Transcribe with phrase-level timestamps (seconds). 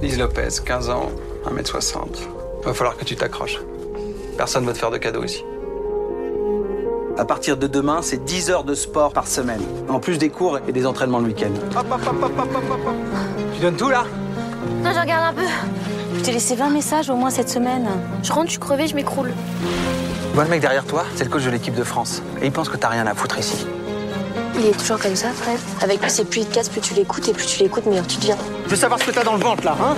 [0.00, 1.10] Lise Lopez, 15 ans,
[1.46, 1.98] 1m60.
[2.64, 3.58] Va falloir que tu t'accroches.
[4.36, 5.44] Personne va te faire de cadeaux ici.
[7.16, 9.60] À partir de demain, c'est 10 heures de sport par semaine.
[9.88, 11.50] En plus des cours et des entraînements le week-end.
[13.54, 14.04] Tu donnes tout là?
[14.84, 15.48] Non, je regarde un peu.
[16.16, 17.88] Je t'ai laissé 20 messages au moins cette semaine.
[18.22, 19.32] Je rentre, je suis crevée, je m'écroule.
[20.28, 21.04] Tu vois le mec derrière toi?
[21.16, 22.22] C'est le coach de l'équipe de France.
[22.40, 23.66] Et il pense que t'as rien à foutre ici.
[24.58, 25.58] Il est toujours comme ça, Fred.
[25.82, 28.06] Avec lui, c'est plus il te casse, plus tu l'écoutes, et plus tu l'écoutes, meilleur
[28.06, 28.36] tu deviens.
[28.64, 29.96] Je veux savoir ce que t'as dans le ventre là, hein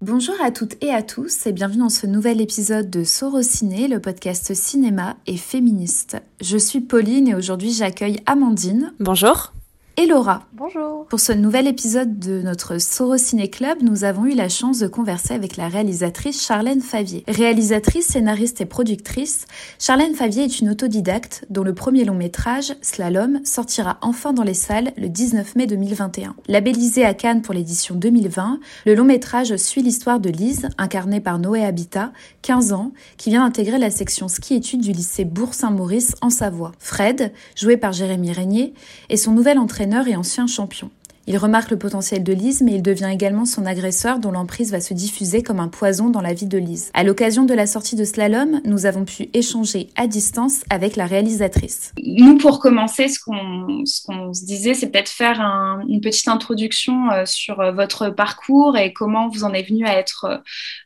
[0.00, 4.00] Bonjour à toutes et à tous et bienvenue dans ce nouvel épisode de Sorociné, le
[4.00, 6.16] podcast cinéma et féministe.
[6.40, 8.92] Je suis Pauline et aujourd'hui j'accueille Amandine.
[9.00, 9.52] Bonjour
[9.98, 10.42] et Laura.
[10.52, 11.06] Bonjour.
[11.06, 15.32] Pour ce nouvel épisode de notre Sorociné Club, nous avons eu la chance de converser
[15.32, 17.24] avec la réalisatrice Charlène Favier.
[17.28, 19.46] Réalisatrice, scénariste et productrice,
[19.78, 24.54] Charlène Favier est une autodidacte dont le premier long métrage, Slalom, sortira enfin dans les
[24.54, 26.36] salles le 19 mai 2021.
[26.46, 31.38] Labellisé à Cannes pour l'édition 2020, le long métrage suit l'histoire de Lise, incarnée par
[31.38, 36.72] Noé Habitat, 15 ans, qui vient intégrer la section ski-études du lycée Bourg-Saint-Maurice en Savoie.
[36.78, 38.74] Fred, joué par Jérémy Régnier,
[39.08, 40.90] est son nouvel entraîneur et ancien champion.
[41.28, 44.80] Il remarque le potentiel de Lise, mais il devient également son agresseur dont l'emprise va
[44.80, 46.90] se diffuser comme un poison dans la vie de Lise.
[46.94, 51.06] À l'occasion de la sortie de Slalom, nous avons pu échanger à distance avec la
[51.06, 51.92] réalisatrice.
[52.04, 55.40] Nous, pour commencer, ce qu'on se disait, c'est peut-être faire
[55.88, 59.98] une petite introduction euh, sur euh, votre parcours et comment vous en êtes venue à
[59.98, 60.26] être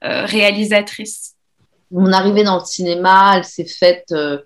[0.04, 1.34] euh, réalisatrice.
[1.90, 4.44] Mon arrivée dans le cinéma, elle s'est faite de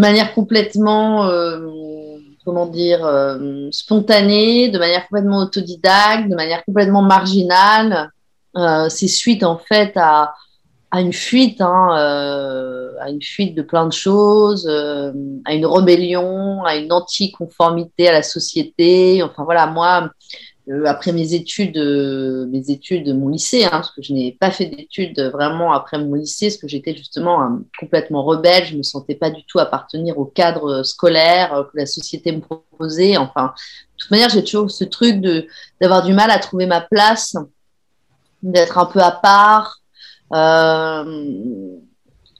[0.00, 1.28] manière complètement
[2.44, 8.10] comment dire, euh, spontanée, de manière complètement autodidacte, de manière complètement marginale.
[8.56, 10.34] Euh, c'est suite en fait à,
[10.90, 15.12] à une fuite, hein, euh, à une fuite de plein de choses, euh,
[15.46, 19.22] à une rébellion, à une anticonformité à la société.
[19.22, 20.10] Enfin voilà, moi,
[20.86, 24.52] après mes études, euh, mes études de mon lycée, hein, parce que je n'ai pas
[24.52, 28.82] fait d'études vraiment après mon lycée, parce que j'étais justement euh, complètement rebelle, je me
[28.84, 33.16] sentais pas du tout appartenir au cadre scolaire que la société me proposait.
[33.16, 35.46] Enfin, de toute manière, j'ai toujours ce truc de
[35.80, 37.36] d'avoir du mal à trouver ma place,
[38.42, 39.80] d'être un peu à part.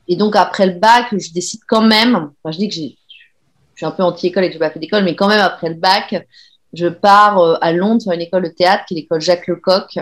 [0.09, 2.31] et donc après le bac, je décide quand même.
[2.49, 5.17] Je dis que je suis un peu anti-école et que n'ai pas fait d'école, mais
[5.17, 6.25] quand même après le bac,
[6.73, 9.99] je pars euh, à Londres sur une école de théâtre qui est l'école Jacques Lecoq,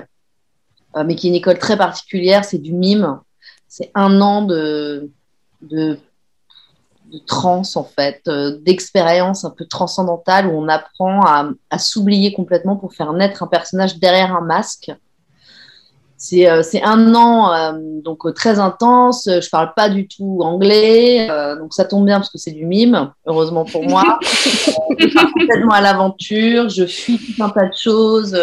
[0.96, 3.20] euh, mais qui est une école très particulière, c'est du mime.
[3.68, 5.10] C'est un an de,
[5.62, 5.98] de,
[7.12, 12.32] de trance, en fait, euh, d'expérience un peu transcendantale où on apprend à, à s'oublier
[12.32, 14.90] complètement pour faire naître un personnage derrière un masque.
[16.34, 17.72] Euh, c'est un an euh,
[18.02, 19.24] donc euh, très intense.
[19.26, 23.12] Je parle pas du tout anglais, donc ça tombe bien parce que c'est du mime,
[23.26, 24.18] heureusement pour moi.
[24.22, 28.34] je pars complètement à l'aventure, je fuis tout un tas de choses.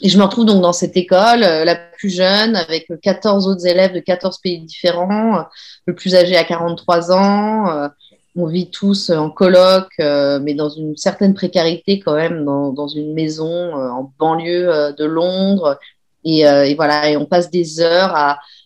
[0.00, 3.94] et je me retrouve donc dans cette école, la plus jeune, avec 14 autres élèves
[3.94, 5.44] de 14 pays différents,
[5.86, 7.88] le plus âgé à 43 ans
[8.36, 13.14] on vit tous en coloc, euh, mais dans une certaine précarité quand même, dans, une
[13.14, 15.78] maison euh, en banlieue euh, de Londres.
[16.24, 18.14] Et, voilà, et on passe des heures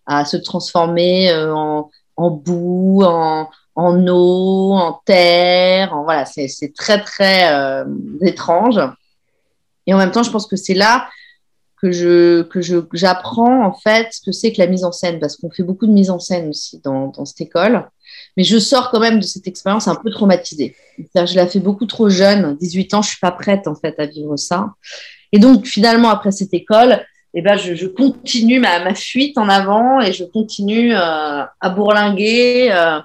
[0.06, 3.48] à, se transformer en, boue, en,
[4.06, 5.92] eau, en terre.
[6.04, 7.82] voilà, c'est très très
[8.20, 8.78] étrange.
[9.88, 11.08] Et en même temps, je pense que c'est là
[11.82, 12.60] que je que
[12.92, 15.88] j'apprends en fait ce que c'est que la mise en scène, parce qu'on fait beaucoup
[15.88, 17.88] de mise en scène aussi dans cette école.
[18.38, 20.76] Mais je sors quand même de cette expérience un peu traumatisée.
[20.96, 24.06] Je l'ai fait beaucoup trop jeune, 18 ans, je suis pas prête en fait à
[24.06, 24.74] vivre ça.
[25.32, 27.04] Et donc finalement après cette école,
[27.34, 32.70] eh ben, je, continue ma, fuite en avant et je continue euh, à bourlinguer.
[32.70, 33.00] Euh,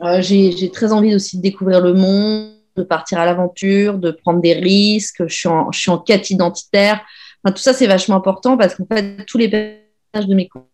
[0.00, 4.40] euh, j'ai très envie aussi de découvrir le monde, de partir à l'aventure, de prendre
[4.40, 5.22] des risques.
[5.26, 5.34] Je
[5.70, 7.02] suis en, quête identitaire.
[7.44, 10.64] Tout ça, c'est vachement important parce qu'en fait, tous les personnages de mes courts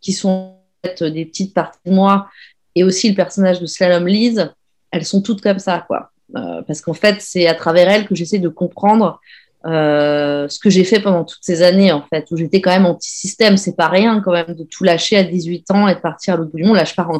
[0.00, 0.56] qui sont
[1.00, 2.28] des petites parties de moi
[2.74, 4.52] et aussi le personnage de Slalom Lise,
[4.90, 6.10] elles sont toutes comme ça, quoi.
[6.36, 9.20] Euh, parce qu'en fait, c'est à travers elles que j'essaie de comprendre
[9.66, 12.86] euh, ce que j'ai fait pendant toutes ces années, en fait, où j'étais quand même
[12.86, 13.56] anti-système.
[13.56, 16.36] C'est pas rien, quand même, de tout lâcher à 18 ans et de partir à
[16.36, 16.76] l'autre bout du monde.
[16.76, 17.10] Là, je pars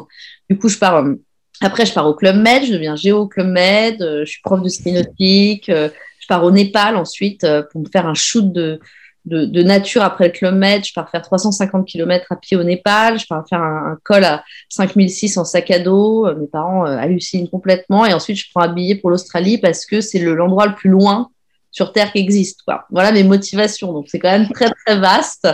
[0.49, 0.97] Du coup, je pars.
[0.97, 1.15] Euh,
[1.61, 4.61] après, je pars au Club Med, je deviens géo au Club Med, je suis prof
[4.61, 8.79] de ski nautique, je pars au Népal ensuite pour me faire un shoot de,
[9.29, 10.85] de, nature après le Club Med.
[10.85, 13.19] Je pars faire 350 km à pied au Népal.
[13.19, 16.27] Je pars faire un, col à 5006 en sac à dos.
[16.27, 18.05] Euh, mes parents euh, hallucinent complètement.
[18.05, 21.29] Et ensuite, je prends un billet pour l'Australie parce que c'est l'endroit le, plus loin
[21.71, 22.61] sur Terre qui existe.
[22.89, 23.93] Voilà mes motivations.
[23.93, 25.47] Donc, c'est quand même très, très vaste.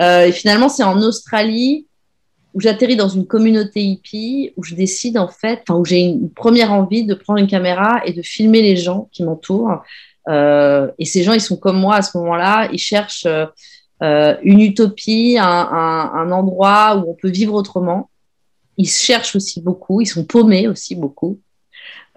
[0.00, 1.86] Euh, et finalement, c'est en Australie
[2.54, 6.30] où j'atterris dans une communauté hippie, où je décide en fait, enfin, où j'ai une
[6.30, 9.82] première envie de prendre une caméra et de filmer les gens qui m'entourent.
[10.28, 13.26] Euh, et ces gens, ils sont comme moi à ce moment-là, ils cherchent
[14.02, 18.10] euh, une utopie, un, endroit où on peut vivre autrement.
[18.76, 21.40] Ils cherchent aussi beaucoup, ils sont paumés aussi beaucoup.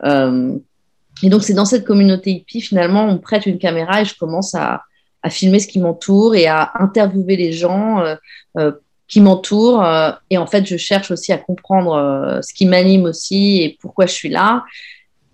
[0.03, 0.57] Euh,
[1.23, 4.55] et donc, c'est dans cette communauté hippie, finalement, on prête une caméra et je commence
[4.55, 4.83] à,
[5.27, 8.15] filmer ce qui m'entoure et à interviewer les gens euh,
[8.59, 8.71] euh,
[9.07, 9.83] qui m'entourent.
[9.83, 14.05] Euh, et en fait, je cherche aussi à comprendre ce qui m'anime aussi et pourquoi
[14.05, 14.63] je suis là.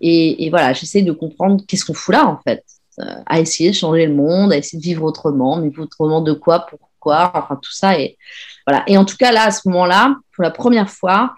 [0.02, 2.64] Et, voilà, j'essaie de comprendre qu'est-ce qu'on fout là, en fait.
[3.26, 6.32] à essayer de changer le monde, à essayer de vivre autrement, mais vivre autrement de
[6.32, 7.98] quoi, pourquoi, enfin tout ça.
[7.98, 8.18] Et,
[8.66, 8.84] voilà.
[8.86, 11.34] et en tout cas, là, à ce moment-là, pour la première fois,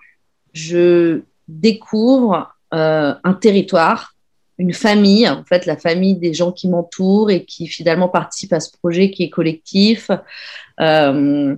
[0.53, 4.15] je découvre un territoire
[4.59, 8.61] une famille, en fait, la famille des gens qui m'entourent et qui finalement participent à
[8.61, 10.11] ce projet qui est collectif.
[10.81, 11.57] Euh,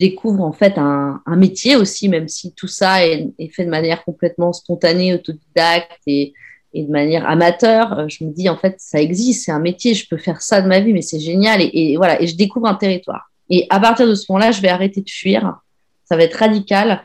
[0.00, 4.52] découvre en fait un, métier aussi, même si tout ça est, fait de manière complètement
[4.52, 6.34] spontanée, autodidacte et,
[6.74, 7.98] de manière amateur.
[7.98, 10.62] Euh, je me dis en fait, ça existe, c'est un métier, je peux faire ça
[10.62, 11.60] de ma vie, mais c'est génial.
[11.60, 13.30] Et, voilà, et je découvre un territoire.
[13.50, 15.58] Et à partir de ce moment-là, je vais arrêter de fuir.
[16.04, 17.04] Ça va être radical.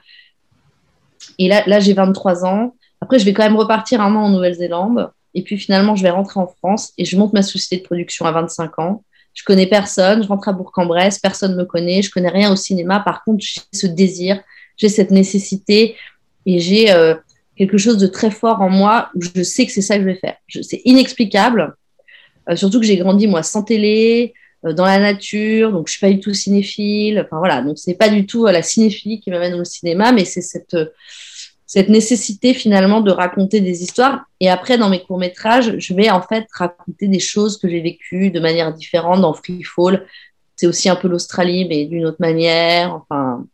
[1.40, 2.75] Et là j'ai 23 ans.
[3.04, 5.12] Après, je vais quand même repartir un an en Nouvelle-Zélande.
[5.34, 8.25] Et puis finalement, je vais rentrer en France et je monte ma société de production
[8.25, 9.04] à 25 ans.
[9.33, 12.56] Je connais personne, je rentre à Bourg-en-Bresse, personne ne me connaît, je connais rien au
[12.56, 13.00] cinéma.
[13.00, 14.41] Par contre, j'ai ce désir,
[14.77, 15.95] j'ai cette nécessité
[16.45, 17.15] et j'ai euh,
[17.56, 20.07] quelque chose de très fort en moi où je sais que c'est ça que je
[20.07, 20.35] vais faire.
[20.47, 21.75] C'est inexplicable,
[22.50, 24.33] euh, surtout que j'ai grandi moi sans télé,
[24.65, 27.19] euh, dans la nature, donc je suis pas du tout cinéphile.
[27.25, 30.41] Enfin voilà, donc c'est pas du tout la cinéphilie qui m'amène au cinéma, mais c'est
[30.41, 30.77] cette
[31.74, 34.25] cette nécessité finalement de raconter des histoires.
[34.40, 38.30] Et après, dans mes courts-métrages, je vais en fait raconter des choses que j'ai vécues
[38.30, 40.06] de manière différente dans Free Fall.
[40.56, 42.94] C'est aussi un peu l'Australie, mais d'une autre manière.
[42.94, 43.48] Enfin,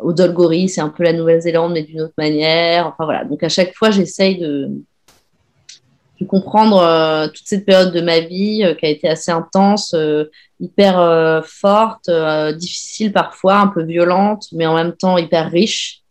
[0.00, 2.88] au Dolgori, c'est un peu la Nouvelle-Zélande, mais d'une autre manière.
[2.88, 3.24] Enfin voilà.
[3.24, 4.68] Donc à chaque fois, j'essaye de,
[6.26, 10.24] comprendre euh, toute cette période de ma vie euh, qui a été assez intense, euh,
[10.58, 12.10] hyper forte,
[12.56, 16.01] difficile parfois, un peu violente, mais en même temps hyper riche.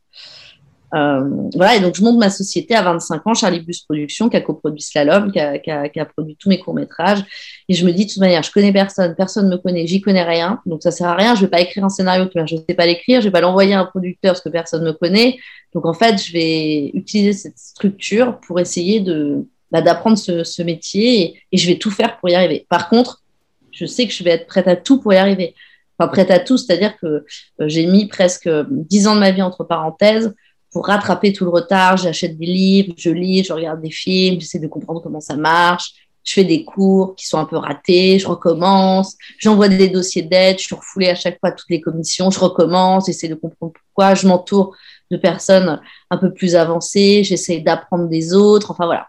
[0.94, 4.38] Euh, voilà, et donc je monte ma société à 25 ans, Charlie Bus Productions, qui
[4.38, 7.24] a coproduit Slalom, qui a, produit tous mes courts-métrages.
[7.70, 10.02] Et je me dis, de toute manière, je connais personne, personne ne me connaît, j'y
[10.02, 12.62] connais rien, donc ça sert à rien, je vais pas écrire un scénario, je ne
[12.68, 15.38] sais pas l'écrire, je vais pas l'envoyer à un producteur parce que personne me connaît.
[15.74, 21.22] Donc en fait, je vais utiliser cette structure pour essayer de bah, d'apprendre ce, métier
[21.22, 22.66] et, et je vais tout faire pour y arriver.
[22.68, 23.22] Par contre,
[23.72, 25.56] je sais que je vais être prête à tout pour y arriver.
[25.98, 27.24] Enfin, prête à tout, c'est-à-dire que euh,
[27.68, 30.34] j'ai mis presque 10 ans de ma vie entre parenthèses
[30.72, 34.60] pour rattraper tout le retard, j'achète des livres, je lis, je regarde des films, j'essaie
[34.60, 35.94] de comprendre comment ça marche.
[36.24, 40.60] Je fais des cours qui sont un peu ratés, je recommence, j'envoie des dossiers d'aide,
[40.60, 44.14] je suis refoulée à chaque fois toutes les commissions, je recommence, j'essaie de comprendre pourquoi,
[44.14, 44.76] je m'entoure
[45.10, 45.82] de personnes
[46.12, 49.08] un peu plus avancées, j'essaie d'apprendre des autres, enfin voilà.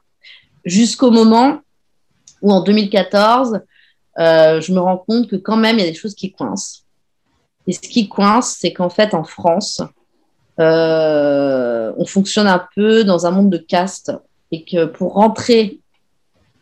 [0.64, 1.61] Jusqu'au moment
[2.41, 3.61] où en 2014,
[4.19, 6.85] euh, je me rends compte que quand même, il y a des choses qui coincent.
[7.67, 9.82] Et ce qui coince, c'est qu'en fait, en France,
[10.62, 14.12] euh, on fonctionne un peu dans un monde de caste
[14.50, 15.79] et que pour rentrer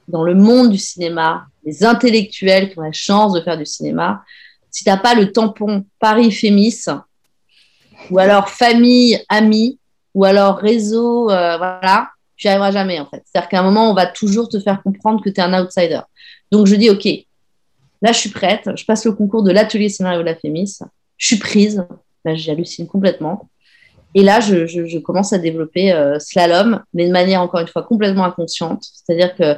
[0.08, 4.24] dans le monde du cinéma, les intellectuels qui ont la chance de faire du cinéma,
[4.70, 6.84] si tu n'as pas le tampon Paris Fémis,
[8.10, 9.78] ou alors famille, amis,
[10.14, 13.22] ou alors réseau, euh, voilà, tu n'y arriveras jamais en fait.
[13.24, 16.00] C'est-à-dire qu'à un moment, on va toujours te faire comprendre que tu es un outsider.
[16.50, 17.06] Donc je dis, OK,
[18.02, 20.78] là je suis prête, je passe le concours de l'atelier scénario de la Fémis,
[21.16, 21.86] je suis prise,
[22.24, 23.48] j'hallucine complètement.
[24.14, 28.24] Et là, je, commence à développer euh, slalom, mais de manière encore une fois complètement
[28.24, 28.82] inconsciente.
[28.82, 29.56] C'est-à-dire que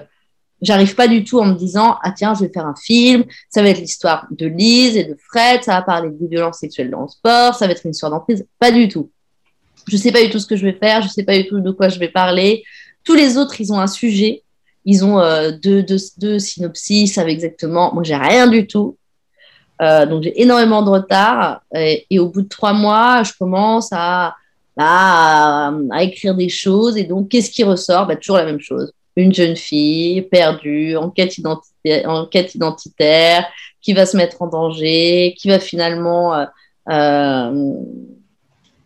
[0.61, 3.62] j'arrive pas du tout en me disant ah tiens, je vais faire un film, ça
[3.62, 7.02] va être l'histoire de Lise et de Fred, ça va parler des violences sexuelles dans
[7.02, 8.47] le sport, ça va être une histoire d'emprise.
[8.59, 9.11] Pas du tout.
[9.88, 11.61] Je sais pas du tout ce que je vais faire, je sais pas du tout
[11.61, 12.62] de quoi je vais parler.
[13.04, 14.42] Tous les autres, ils ont un sujet,
[14.85, 17.92] ils ont euh, deux, deux, synopsis, ils savent exactement.
[17.92, 18.97] Moi, j'ai rien du tout.
[19.80, 23.88] Euh, donc j'ai énormément de retard et, et, au bout de trois mois, je commence
[23.90, 24.37] à
[24.76, 26.96] à, à, écrire des choses.
[26.96, 28.06] Et donc, qu'est-ce qui ressort?
[28.06, 28.92] Bah, Toujours la même chose.
[29.16, 33.46] Une jeune fille perdue, en quête, identitaire,
[33.80, 36.44] qui va se mettre en danger, qui va finalement euh,
[36.88, 37.74] euh,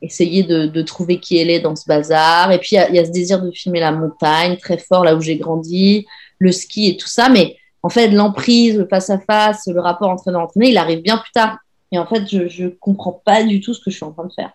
[0.02, 2.50] essayer de, trouver qui elle est dans ce bazar.
[2.50, 5.14] Et puis, il y, y, a ce désir de filmer la montagne, très fort, là
[5.14, 6.06] où j'ai grandi,
[6.38, 7.28] le ski et tout ça.
[7.28, 11.58] Mais en fait, l'emprise, le face-à-face, le rapport entraîneur-entraîné, il arrive bien plus tard.
[11.92, 14.26] Et en fait, je ne comprends pas du tout ce que je suis en train
[14.26, 14.50] de faire.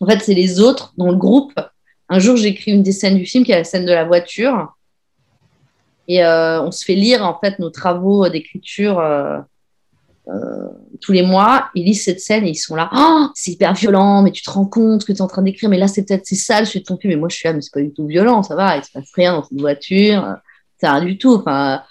[0.00, 1.52] En fait, c'est les autres dans le groupe.
[2.08, 4.74] Un jour, j'écris une des scènes du film qui est la scène de la voiture.
[6.06, 10.68] Et euh, on se fait lire en fait nos travaux d'écriture euh,
[11.00, 14.22] tous les mois, ils lisent cette scène et ils sont là, oh, c'est hyper violent,
[14.22, 16.26] mais tu te rends compte que tu es en train d'écrire, mais là c'est peut-être
[16.26, 18.06] c'est sale, je suis ton mais moi je suis là, mais c'est pas du tout
[18.06, 20.36] violent, ça va, il se passe rien dans cette voiture,
[20.78, 21.34] c'est rien du tout.
[21.34, 21.82] Enfin,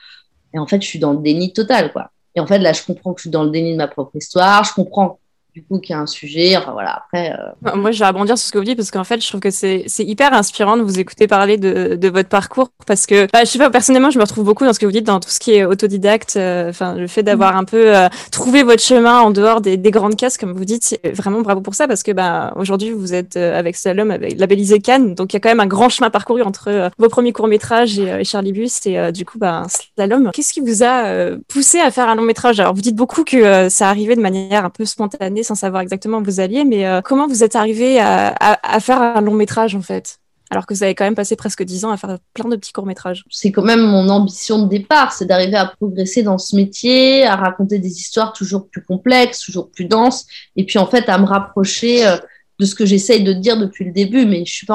[0.54, 2.12] et en fait, je suis dans le déni total, quoi.
[2.36, 4.16] Et en fait, là, je comprends que je suis dans le déni de ma propre
[4.16, 5.20] histoire, je comprends
[5.58, 6.56] du coup qu'il y a un sujet.
[6.56, 7.34] Enfin voilà, après.
[7.34, 9.40] Euh, moi, je vais rebondir sur ce que vous dites parce qu'en fait, je trouve
[9.40, 13.40] que c'est hyper inspirant de vous écouter parler de, de votre parcours parce que, bah,
[13.40, 15.30] je sais pas, personnellement, je me retrouve beaucoup dans ce que vous dites, dans tout
[15.30, 16.36] ce qui est autodidacte.
[16.38, 17.58] Euh, enfin, le fait d'avoir mm.
[17.58, 21.00] un peu euh, trouvé votre chemin en dehors des, des grandes cases, comme vous dites,
[21.14, 25.16] vraiment bravo pour ça parce que, bah, aujourd'hui, vous êtes avec Salom, avec labellisé Cannes,
[25.16, 27.98] donc il y a quand même un grand chemin parcouru entre vos premiers courts métrages
[27.98, 30.32] et, Charlie Bus et du coup, bah, Slalom.
[30.34, 32.60] Qu'est-ce qui vous a poussé à faire un long métrage?
[32.60, 36.20] Alors, vous dites beaucoup que ça arrivait de manière un peu spontanée sans savoir exactement
[36.20, 39.82] où vous alliez, mais euh, comment vous êtes arrivé à, faire un long métrage en
[39.82, 40.20] fait?
[40.50, 42.72] Alors que vous avez quand même passé presque dix ans à faire plein de petits
[42.72, 43.26] courts-métrages.
[43.30, 47.36] C'est quand même mon ambition de départ, c'est d'arriver à progresser dans ce métier, à
[47.36, 50.26] raconter des histoires toujours plus complexes, toujours plus denses,
[50.56, 52.16] et puis en fait à me rapprocher euh,
[52.60, 54.68] de ce que j'essaye de dire depuis le début, mais je suis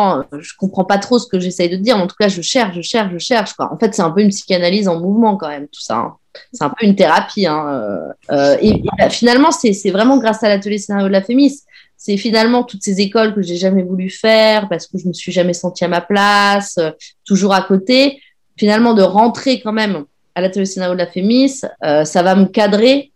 [0.58, 1.96] comprends pas trop ce que j'essaye de dire.
[1.96, 3.54] En tout cas, je cherche, je cherche, je cherche.
[3.58, 5.96] En fait, c'est un peu une psychanalyse en mouvement quand même, tout ça.
[5.96, 6.16] Hein
[6.52, 7.46] c'est un peu une thérapie.
[7.46, 11.62] Hein, euh, euh, et, bah, finalement, c'est vraiment grâce à l'atelier scénario de la Fémis.
[11.96, 15.30] C'est finalement toutes ces écoles que j'ai jamais voulu faire parce que je me suis
[15.30, 16.90] jamais sentie à ma place, euh,
[17.24, 18.20] toujours à côté.
[18.56, 23.12] Finalement, de rentrer quand même à l'atelier scénario de la Fémis, ça va me cadrer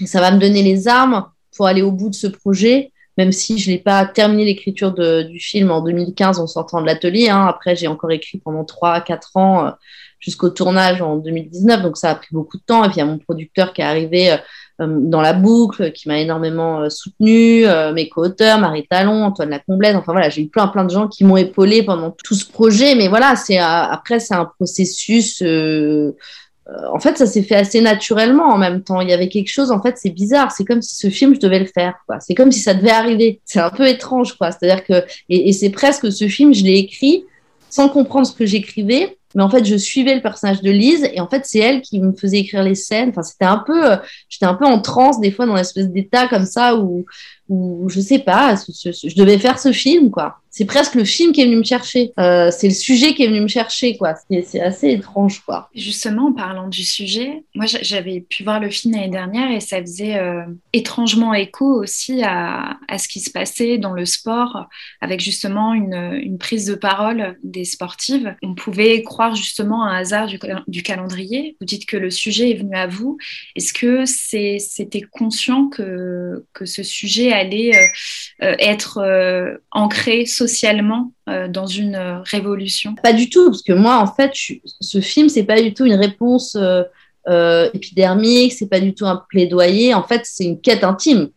[0.00, 3.32] et ça va me donner les armes pour aller au bout de ce projet même
[3.32, 7.28] si je n'ai pas terminé l'écriture du film en 2015 en sortant de l'atelier.
[7.28, 7.44] Hein.
[7.46, 9.72] Après, j'ai encore écrit pendant 3-4 ans
[10.20, 11.82] jusqu'au tournage en 2019.
[11.82, 12.84] Donc ça a pris beaucoup de temps.
[12.84, 14.36] Et puis il y a mon producteur qui est arrivé euh,
[14.80, 19.96] euh, dans la boucle, qui m'a énormément euh, soutenu, mes co-auteurs, Marie Talon, Antoine Lacomblène.
[19.96, 22.94] Enfin voilà, j'ai eu plein plein de gens qui m'ont épaulé pendant tout ce projet.
[22.94, 25.42] Mais voilà, c'est après c'est un processus.
[25.42, 29.00] en fait, ça s'est fait assez naturellement en même temps.
[29.00, 30.52] Il y avait quelque chose, en fait, c'est bizarre.
[30.52, 31.94] C'est comme si ce film, je devais le faire.
[32.20, 33.40] C'est comme si ça devait arriver.
[33.44, 34.52] C'est un peu étrange, quoi.
[34.52, 37.24] C'est-à-dire que, et c'est presque ce film, je l'ai écrit
[37.70, 41.20] sans comprendre ce que j'écrivais mais en fait je suivais le personnage de Lise et
[41.20, 43.10] en fait c'est elle qui me faisait écrire les scènes.
[43.10, 43.96] Enfin c'était un peu euh,
[44.28, 47.04] j'étais un peu en transe des fois dans l'espèce d'état comme ça où
[47.50, 51.40] où je sais pas je devais faire ce film quoi c'est presque le film qui
[51.40, 52.12] est venu me chercher.
[52.18, 54.14] Euh, c'est le sujet qui est venu me chercher, quoi.
[54.44, 55.70] C'est assez étrange, quoi.
[55.74, 59.80] Justement, en parlant du sujet, moi, j'avais pu voir le film l'année dernière et ça
[59.80, 60.42] faisait euh,
[60.72, 64.66] étrangement écho aussi à, à, ce qui se passait dans le sport,
[65.00, 68.34] avec justement une, une, prise de parole des sportives.
[68.42, 71.56] On pouvait croire justement à un hasard du, du calendrier.
[71.60, 73.18] Vous dites que le sujet est venu à vous.
[73.54, 81.66] Est-ce que c'était conscient que, que ce sujet allait euh, être ancré socialement euh, dans
[81.66, 84.32] une euh, révolution Pas du tout, parce que moi, en fait,
[84.80, 89.22] ce film, c'est pas du tout une réponse euh, épidermique, c'est pas du tout un
[89.28, 89.94] plaidoyer.
[89.94, 91.28] En fait, c'est une quête intime.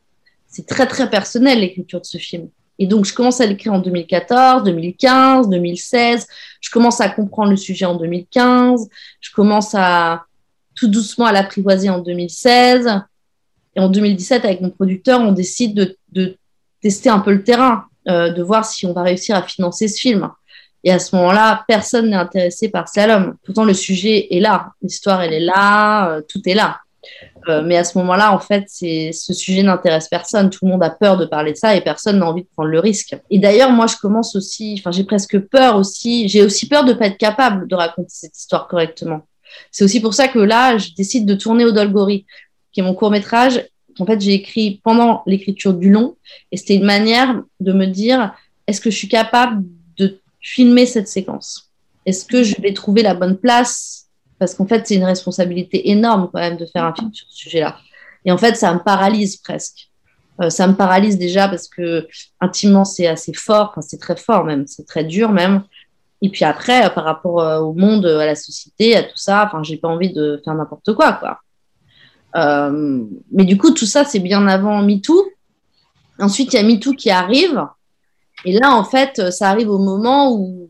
[0.47, 2.47] C'est très, très personnel, l'écriture de ce film.
[2.79, 6.27] Et donc, je commence à l'écrire en 2014, 2015, 2016.
[6.59, 8.87] Je commence à comprendre le sujet en 2015.
[9.19, 10.25] Je commence à
[10.75, 12.87] tout doucement à l'apprivoiser en 2016.
[13.75, 16.37] Et en 2017, avec mon producteur, on décide de,
[16.81, 17.85] tester un peu le terrain.
[18.09, 20.29] Euh, de voir si on va réussir à financer ce film.
[20.83, 23.37] Et à ce moment-là, personne n'est intéressé par Slalom.
[23.45, 26.79] Pourtant, le sujet est là, l'histoire, elle est là, euh, tout est là.
[27.47, 30.49] Euh, mais à ce moment-là, en fait, ce sujet n'intéresse personne.
[30.49, 32.69] Tout le monde a peur de parler de ça et personne n'a envie de prendre
[32.69, 33.15] le risque.
[33.29, 36.27] Et d'ailleurs, moi, je commence aussi, enfin, j'ai presque peur aussi.
[36.27, 39.27] J'ai aussi peur de ne pas être capable de raconter cette histoire correctement.
[39.71, 42.25] C'est aussi pour ça que là, je décide de tourner au Dolgori,
[42.73, 43.63] qui est mon court métrage,
[43.99, 46.17] en fait, j'ai écrit pendant l'écriture du long,
[46.51, 48.33] et c'était une manière de me dire,
[48.67, 49.63] est-ce que je suis capable
[49.97, 51.71] de filmer cette séquence?
[52.05, 54.07] Est-ce que je vais trouver la bonne place?
[54.39, 57.37] Parce qu'en fait, c'est une responsabilité énorme quand même de faire un film sur ce
[57.37, 57.77] sujet-là.
[58.25, 59.89] Et en fait, ça me paralyse presque.
[60.41, 62.07] Euh, ça me paralyse déjà parce que
[62.41, 65.63] intimement, c'est assez fort, enfin, c'est très fort même, c'est très dur même.
[66.21, 69.61] Et puis après, par rapport euh, au monde, à la société, à tout ça, enfin,
[69.61, 71.39] j'ai pas envie de faire n'importe quoi, quoi.
[72.35, 75.25] Euh, mais du coup, tout ça, c'est bien avant MeToo.
[76.19, 77.65] Ensuite, il y a MeToo qui arrive.
[78.45, 80.69] Et là, en fait, ça arrive au moment où,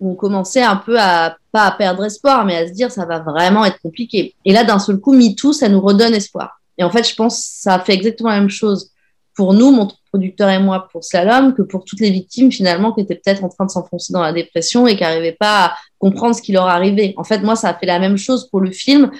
[0.00, 3.64] on commençait un peu à, pas perdre espoir, mais à se dire ça va vraiment
[3.64, 4.34] être compliqué.
[4.44, 6.60] Et là, d'un seul coup, MeToo, ça nous redonne espoir.
[6.76, 8.90] Et en fait, je pense que ça fait exactement la même chose
[9.36, 13.00] pour nous, mon producteur et moi, pour Slalom, que pour toutes les victimes, finalement, qui
[13.00, 16.34] étaient peut-être en train de s'enfoncer dans la dépression et qui n'arrivaient pas à comprendre
[16.34, 17.14] ce qui leur arrivait.
[17.16, 19.10] En fait, moi, ça a fait la même chose pour le film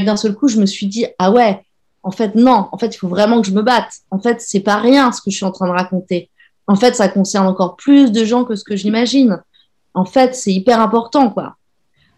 [0.00, 1.60] d'un seul coup, je me suis dit, ah ouais,
[2.02, 3.92] en fait, non, en fait, il faut vraiment que je me batte.
[4.10, 6.30] En fait, c'est pas rien ce que je suis en train de raconter.
[6.66, 9.40] En fait, ça concerne encore plus de gens que ce que j'imagine.
[9.94, 11.56] En fait, c'est hyper important, quoi.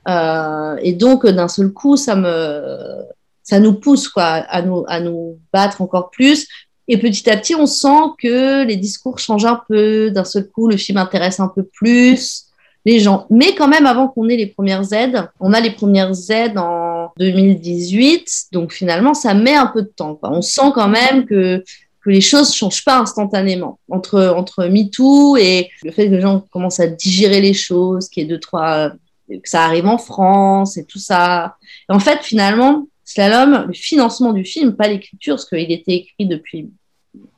[0.09, 3.05] Euh, et donc, d'un seul coup, ça me,
[3.43, 6.47] ça nous pousse quoi, à, nous, à nous battre encore plus.
[6.89, 10.11] Et petit à petit, on sent que les discours changent un peu.
[10.11, 12.47] D'un seul coup, le film intéresse un peu plus
[12.85, 13.27] les gens.
[13.31, 16.84] Mais quand même, avant qu'on ait les premières aides, on a les premières aides en
[17.19, 18.47] 2018.
[18.53, 20.15] Donc finalement, ça met un peu de temps.
[20.17, 20.31] Quoi.
[20.33, 21.63] On sent quand même que,
[22.07, 23.79] les choses ne changent pas instantanément.
[23.91, 28.23] Entre, entre MeToo et le fait que les gens commencent à digérer les choses, qu'il
[28.23, 28.91] y ait deux, trois,
[29.31, 31.57] que ça arrive en France et tout ça.
[31.89, 36.71] En fait, finalement, Slalom, le financement du film, pas l'écriture, parce qu'il était écrit depuis,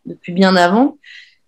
[0.04, 0.99] depuis bien avant,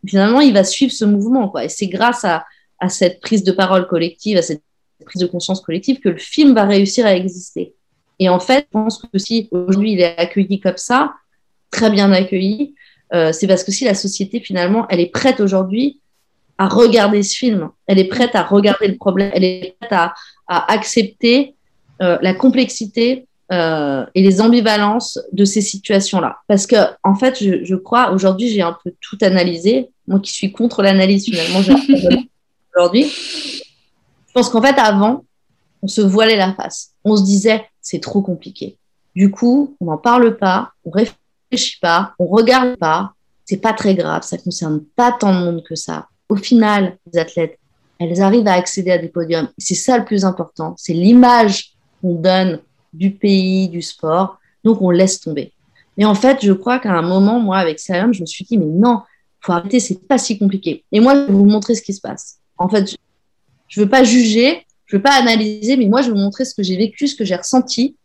[0.06, 1.49] finalement, il va suivre ce mouvement.
[1.49, 1.64] Quoi.
[1.64, 2.44] Et c'est grâce à
[2.88, 4.62] cette prise de parole collective, à cette
[5.04, 7.75] prise de conscience collective, que le film va réussir à exister.
[8.18, 11.14] Et en fait, je pense que si aujourd'hui il est accueilli comme ça,
[11.70, 12.75] très bien accueilli,
[13.14, 16.00] euh, c'est parce que si la société finalement, elle est prête aujourd'hui
[16.58, 20.14] à regarder ce film, elle est prête à regarder le problème, elle est prête à,
[20.48, 21.54] accepter
[22.00, 26.38] euh, la complexité euh, et les ambivalences de ces situations-là.
[26.48, 29.90] Parce que, en fait, je, je crois, aujourd'hui, j'ai un peu tout analysé.
[30.06, 31.60] Moi qui suis contre l'analyse, finalement,
[32.75, 33.04] aujourd'hui.
[33.04, 35.25] Je pense qu'en fait, avant,
[35.82, 36.92] on se voilait la face.
[37.04, 38.76] On se disait, c'est trop compliqué.
[39.16, 43.14] Du coup, on n'en parle pas, on réfléchit pas, on regarde pas.
[43.47, 46.09] C'est pas très grave, ça concerne pas tant de monde que ça.
[46.28, 47.59] Au final, les athlètes,
[47.99, 49.49] elles arrivent à accéder à des podiums.
[49.57, 50.75] C'est ça le plus important.
[50.76, 52.61] C'est l'image qu'on donne
[52.92, 54.38] du pays, du sport.
[54.64, 55.54] Donc, on laisse tomber.
[55.97, 58.59] Mais en fait, je crois qu'à un moment, moi, avec Salam, je me suis dit,
[58.59, 59.00] mais non,
[59.40, 60.85] faut arrêter, c'est pas si compliqué.
[60.92, 62.40] Et moi, je vais vous montrer ce qui se passe.
[62.59, 62.97] En fait,
[63.66, 66.54] je veux pas juger, je veux pas analyser, mais moi, je vais vous montrer ce
[66.54, 67.97] que j'ai vécu, ce que j'ai ressenti.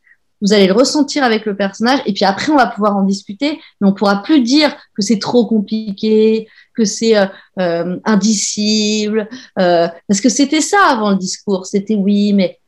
[0.42, 3.62] Vous allez le ressentir avec le personnage, et puis après, on va pouvoir en discuter,
[3.80, 7.26] mais on pourra plus dire que c'est trop compliqué, que c'est euh,
[7.60, 11.66] euh, indicible, euh, parce que c'était ça avant le discours.
[11.66, 12.60] C'était oui, mais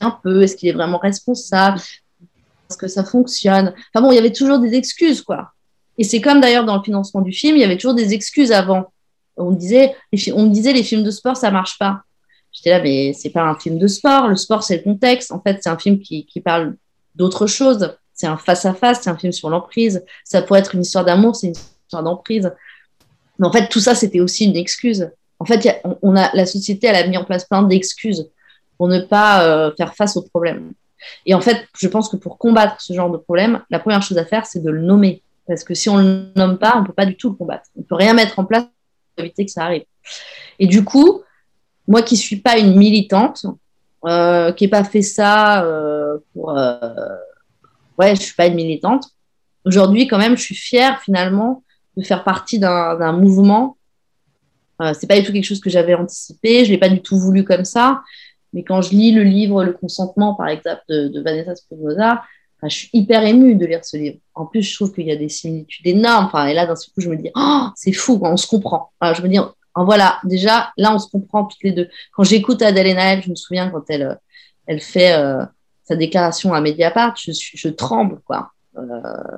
[0.00, 1.80] un peu, est-ce qu'il est vraiment responsable?
[2.70, 3.74] Est-ce que ça fonctionne?
[3.92, 5.52] Enfin bon, il y avait toujours des excuses, quoi.
[5.96, 8.52] Et c'est comme d'ailleurs dans le financement du film, il y avait toujours des excuses
[8.52, 8.92] avant.
[9.36, 9.96] On disait,
[10.32, 12.02] on disait les films de sport, ça marche pas.
[12.52, 14.28] J'étais là, mais c'est pas un film de sport.
[14.28, 15.32] Le sport, c'est le contexte.
[15.32, 16.76] En fait, c'est un film qui, qui parle
[17.14, 17.94] d'autre chose.
[18.14, 20.04] C'est un face-à-face, c'est un film sur l'emprise.
[20.24, 21.54] Ça pourrait être une histoire d'amour, c'est une
[21.86, 22.50] histoire d'emprise.
[23.38, 25.10] Mais en fait, tout ça, c'était aussi une excuse.
[25.38, 28.28] En fait, on a, la société, elle a mis en place plein d'excuses
[28.76, 30.72] pour ne pas euh, faire face au problème.
[31.26, 34.18] Et en fait, je pense que pour combattre ce genre de problème, la première chose
[34.18, 35.22] à faire, c'est de le nommer.
[35.46, 37.64] Parce que si on le nomme pas, on peut pas du tout le combattre.
[37.76, 38.64] On peut rien mettre en place
[39.16, 39.84] pour éviter que ça arrive.
[40.58, 41.22] Et du coup,
[41.88, 43.46] moi qui suis pas une militante,
[44.04, 46.56] euh, qui n'ai pas fait ça euh, pour...
[46.56, 46.78] Euh,
[47.98, 49.06] ouais, je suis pas une militante.
[49.64, 51.64] Aujourd'hui, quand même, je suis fière finalement
[51.96, 53.76] de faire partie d'un mouvement.
[54.94, 57.42] C'est pas du tout quelque chose que j'avais anticipé, je l'ai pas du tout voulu
[57.42, 58.00] comme ça,
[58.52, 62.22] mais quand je lis le livre Le consentement, par exemple, de, Vanessa Spinoza,
[62.62, 64.18] je suis hyper émue de lire ce livre.
[64.36, 66.30] En plus, je trouve qu'il y a des similitudes énormes.
[66.48, 68.92] Et là, d'un coup, je me dis, oh, c'est fou, on se comprend.
[69.02, 69.40] je me dis,
[69.84, 71.88] voilà, déjà, là, on se comprend toutes les deux.
[72.12, 74.18] Quand j'écoute Adèle Haenel, je me souviens quand elle,
[74.66, 75.44] elle fait euh,
[75.84, 78.52] sa déclaration à Mediapart, je, tremble, quoi.
[78.76, 78.82] Euh,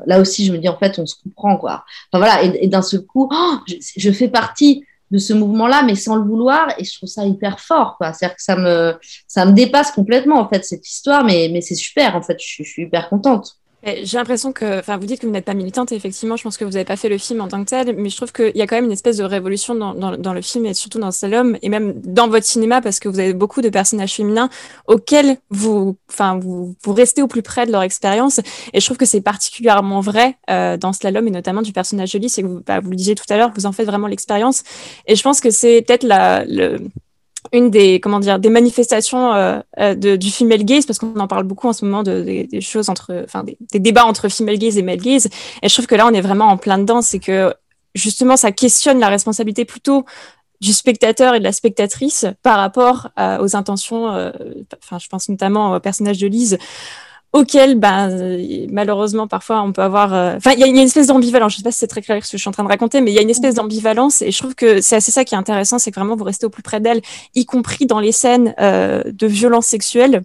[0.06, 1.84] là aussi, je me dis, en fait, on se comprend, quoi.
[2.12, 5.94] Enfin, voilà, et, d'un seul coup, oh, je, je, fais partie de ce mouvement-là, mais
[5.94, 6.74] sans le vouloir.
[6.78, 8.12] Et je trouve ça hyper fort, quoi.
[8.12, 11.74] C'est-à-dire que ça me, ça me dépasse complètement, en fait, cette histoire, mais, mais c'est
[11.74, 12.38] super, en fait.
[12.40, 13.59] Je, je suis hyper contente.
[13.82, 16.58] J'ai l'impression que, enfin, vous dites que vous n'êtes pas militante, et effectivement, je pense
[16.58, 18.54] que vous n'avez pas fait le film en tant que tel, mais je trouve qu'il
[18.54, 20.98] y a quand même une espèce de révolution dans, dans, dans le film et surtout
[20.98, 24.50] dans Salom, et même dans votre cinéma, parce que vous avez beaucoup de personnages féminins
[24.86, 28.40] auxquels vous, enfin, vous, vous restez au plus près de leur expérience,
[28.74, 32.18] et je trouve que c'est particulièrement vrai euh, dans Slalom, et notamment du personnage de
[32.18, 34.08] Lee, c'est que vous, bah, vous le disiez tout à l'heure, vous en faites vraiment
[34.08, 34.62] l'expérience,
[35.06, 36.80] et je pense que c'est peut-être la, le,
[37.52, 41.26] une des comment dire des manifestations euh, euh, de, du female gaze parce qu'on en
[41.26, 44.78] parle beaucoup en ce moment de, des choses entre enfin des, débats entre female gaze
[44.78, 45.28] et male gaze.
[45.62, 47.02] Et je trouve que là on est vraiment en plein dedans.
[47.02, 47.54] C'est que
[47.94, 50.04] justement ça questionne la responsabilité plutôt
[50.60, 54.30] du spectateur et de la spectatrice par rapport aux intentions euh,
[54.82, 56.58] enfin je pense notamment au personnage de Lise
[57.32, 58.38] auquel, ben,
[58.70, 60.14] malheureusement, parfois, on peut avoir.
[60.14, 61.52] Euh, enfin, il y, a une espèce d'ambivalence.
[61.52, 63.00] Je sais pas si c'est très clair ce que je suis en train de raconter,
[63.00, 65.34] mais il y a une espèce d'ambivalence, et je trouve que c'est assez ça qui
[65.34, 67.00] est intéressant, c'est que vraiment vous restez au plus près d'elle,
[67.34, 70.22] y compris dans les scènes euh, de violence sexuelle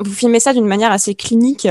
[0.00, 1.68] vous filmez ça d'une manière assez clinique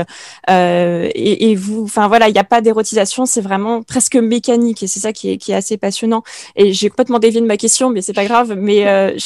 [0.50, 4.82] euh, et, et, vous, enfin voilà, il n'y a pas d'érotisation, c'est vraiment presque mécanique
[4.82, 6.22] et c'est ça qui est, qui est assez passionnant.
[6.56, 8.54] Et j'ai complètement dévié de ma question, mais c'est pas grave.
[8.56, 9.16] Mais euh,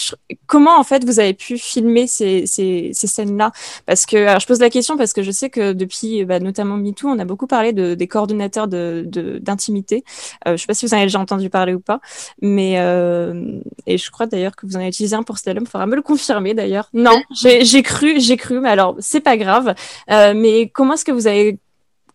[0.47, 3.53] comment en fait vous avez pu filmer ces, ces, ces scènes-là?
[3.87, 6.77] Parce que alors je pose la question parce que je sais que depuis bah, notamment
[6.77, 9.09] MeToo, on a beaucoup parlé de, des coordonnateurs de
[9.41, 10.05] d'intimité.
[10.47, 12.01] Euh, je sais pas si vous en avez déjà entendu parler ou pas,
[12.41, 15.65] mais euh, et je crois d'ailleurs que vous en avez utilisé un pour Slalom.
[15.65, 16.89] Il faudra me le confirmer d'ailleurs.
[16.93, 19.75] Non, j'ai cru, j'ai cru, mais alors C'est pas grave,
[20.09, 21.59] mais comment est-ce que vous avez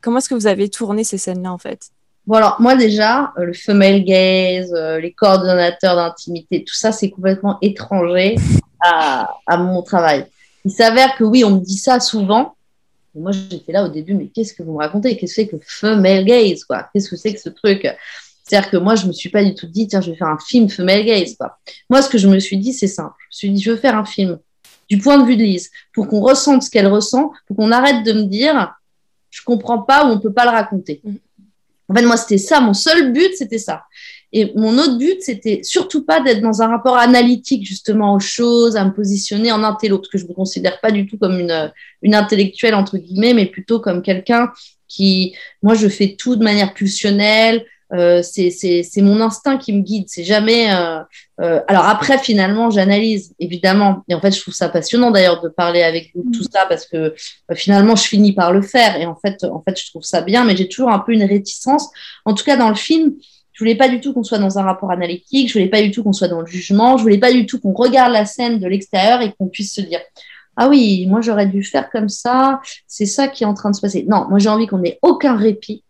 [0.02, 1.90] comment est-ce que vous avez tourné ces scènes-là en fait?
[2.26, 8.36] Bon, moi, déjà, le female gaze, les coordonnateurs d'intimité, tout ça, c'est complètement étranger
[8.82, 10.26] à, mon travail.
[10.66, 12.56] Il s'avère que oui, on me dit ça souvent.
[13.16, 15.16] moi, j'étais là au début, mais qu'est-ce que vous me racontez?
[15.16, 16.90] Qu'est-ce que c'est que female gaze quoi?
[16.92, 17.88] Qu'est-ce que c'est que ce truc?
[18.44, 20.40] C'est-à-dire que moi, je me suis pas du tout dit, tiens, je vais faire un
[20.40, 21.36] film female gaze.
[21.36, 21.58] Quoi.
[21.90, 23.16] Moi, ce que je me suis dit, c'est simple.
[23.32, 24.38] Je me suis dit, je veux faire un film
[24.90, 28.04] du point de vue de Lise, pour qu'on ressente ce qu'elle ressent, pour qu'on arrête
[28.06, 28.74] de me dire,
[29.30, 31.02] je comprends pas ou on peut pas le raconter.
[31.04, 31.16] Mm.
[31.90, 32.60] En fait, moi, c'était ça.
[32.60, 33.84] Mon seul but, c'était ça.
[34.34, 38.76] Et mon autre but, c'était surtout pas d'être dans un rapport analytique justement aux choses,
[38.76, 41.72] à me positionner en intello, parce que je me considère pas du tout comme une,
[42.02, 44.52] une intellectuelle entre guillemets, mais plutôt comme quelqu'un
[44.90, 47.66] qui, moi, je fais tout de manière pulsionnelle.
[47.94, 50.06] Euh, c'est mon instinct qui me guide.
[50.08, 50.74] C'est jamais.
[50.74, 51.00] Euh,
[51.42, 55.50] euh, alors après, finalement, j'analyse évidemment, et en fait, je trouve ça passionnant d'ailleurs de
[55.50, 57.14] parler avec vous de tout ça parce que
[57.54, 59.00] finalement, je finis par le faire.
[59.00, 61.24] Et en fait, en fait, je trouve ça bien, mais j'ai toujours un peu une
[61.24, 61.90] réticence.
[62.26, 63.14] En tout cas, dans le film,
[63.54, 65.48] je voulais pas du tout qu'on soit dans un rapport analytique.
[65.48, 66.98] Je voulais pas du tout qu'on soit dans le jugement.
[66.98, 69.82] Je voulais pas du tout qu'on regarde la scène de l'extérieur et qu'on puisse se
[69.82, 70.00] dire
[70.58, 72.60] ah oui, moi j'aurais dû faire comme ça.
[72.88, 74.06] C'est ça qui est en train de se passer.
[74.10, 75.84] Non, moi j'ai envie qu'on ait aucun répit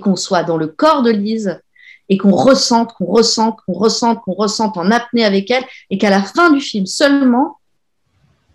[0.00, 1.60] qu'on soit dans le corps de Lise
[2.08, 6.10] et qu'on ressente, qu'on ressente, qu'on ressente, qu'on ressente en apnée avec elle et qu'à
[6.10, 7.58] la fin du film seulement,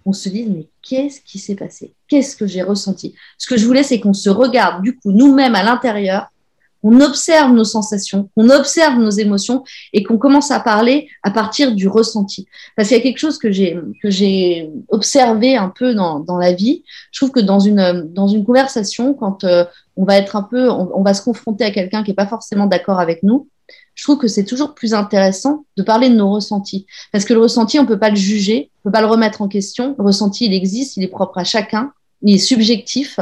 [0.05, 1.93] on se dise mais qu'est-ce qui s'est passé?
[2.07, 3.13] Qu'est-ce que j'ai ressenti?
[3.37, 6.27] Ce que je voulais, c'est qu'on se regarde du coup nous-mêmes à l'intérieur,
[6.81, 9.63] qu'on observe nos sensations, qu'on observe nos émotions
[9.93, 12.47] et qu'on commence à parler à partir du ressenti.
[12.75, 16.37] Parce qu'il y a quelque chose que j'ai que j'ai observé un peu dans, dans
[16.37, 16.83] la vie.
[17.11, 19.65] Je trouve que dans une dans une conversation, quand euh,
[19.97, 22.65] on va être un peu, on, va se confronter à quelqu'un qui n'est pas forcément
[22.65, 23.49] d'accord avec nous.
[23.93, 26.85] Je trouve que c'est toujours plus intéressant de parler de nos ressentis.
[27.11, 29.07] Parce que le ressenti, on ne peut pas le juger, on ne peut pas le
[29.07, 29.95] remettre en question.
[29.97, 31.91] Le ressenti, il existe, il est propre à chacun,
[32.21, 33.19] il est subjectif.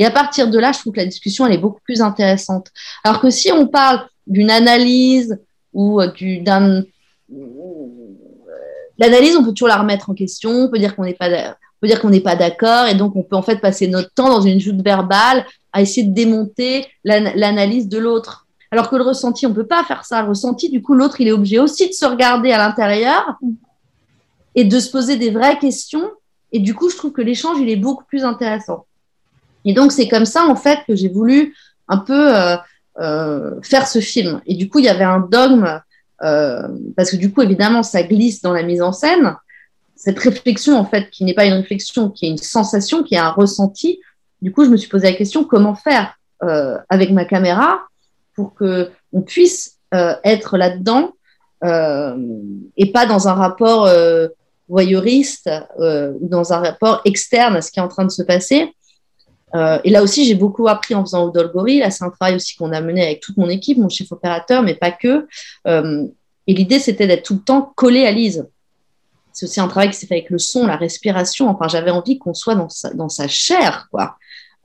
[0.00, 2.68] Et à partir de là, je trouve que la discussion, elle est beaucoup plus intéressante.
[3.04, 5.38] Alors que si on parle d'une analyse
[5.74, 6.00] ou
[6.40, 6.84] d'un...
[8.96, 11.28] L'analyse, on peut toujours la remettre en question, on peut dire qu'on n'est pas
[11.82, 14.30] peut dire qu'on n'est pas d'accord et donc on peut en fait passer notre temps
[14.30, 18.46] dans une joute verbale à essayer de démonter l'analyse de l'autre.
[18.70, 20.22] Alors que le ressenti, on peut pas faire ça.
[20.22, 23.38] Le ressenti, du coup, l'autre, il est obligé aussi de se regarder à l'intérieur
[24.54, 26.10] et de se poser des vraies questions.
[26.52, 28.86] Et du coup, je trouve que l'échange, il est beaucoup plus intéressant.
[29.64, 31.54] Et donc, c'est comme ça, en fait, que j'ai voulu
[31.88, 32.56] un peu euh,
[33.00, 34.40] euh, faire ce film.
[34.46, 35.80] Et du coup, il y avait un dogme,
[36.22, 39.36] euh, parce que du coup, évidemment, ça glisse dans la mise en scène.
[39.96, 43.18] Cette réflexion, en fait, qui n'est pas une réflexion, qui est une sensation, qui est
[43.18, 44.00] un ressenti,
[44.40, 46.16] du coup, je me suis posé la question comment faire
[46.88, 47.82] avec ma caméra
[48.34, 51.12] pour que on puisse être là-dedans
[51.62, 53.86] et pas dans un rapport
[54.66, 58.74] voyeuriste ou dans un rapport externe à ce qui est en train de se passer.
[59.54, 61.78] Et là aussi, j'ai beaucoup appris en faisant Odolgori.
[61.78, 64.62] Là, c'est un travail aussi qu'on a mené avec toute mon équipe, mon chef opérateur,
[64.62, 65.26] mais pas que.
[65.66, 68.46] et l'idée, c'était d'être tout le temps collé à Lise.
[69.32, 71.48] C'est aussi un travail qui s'est fait avec le son, la respiration.
[71.48, 74.16] Enfin, j'avais envie qu'on soit dans sa, chair, quoi.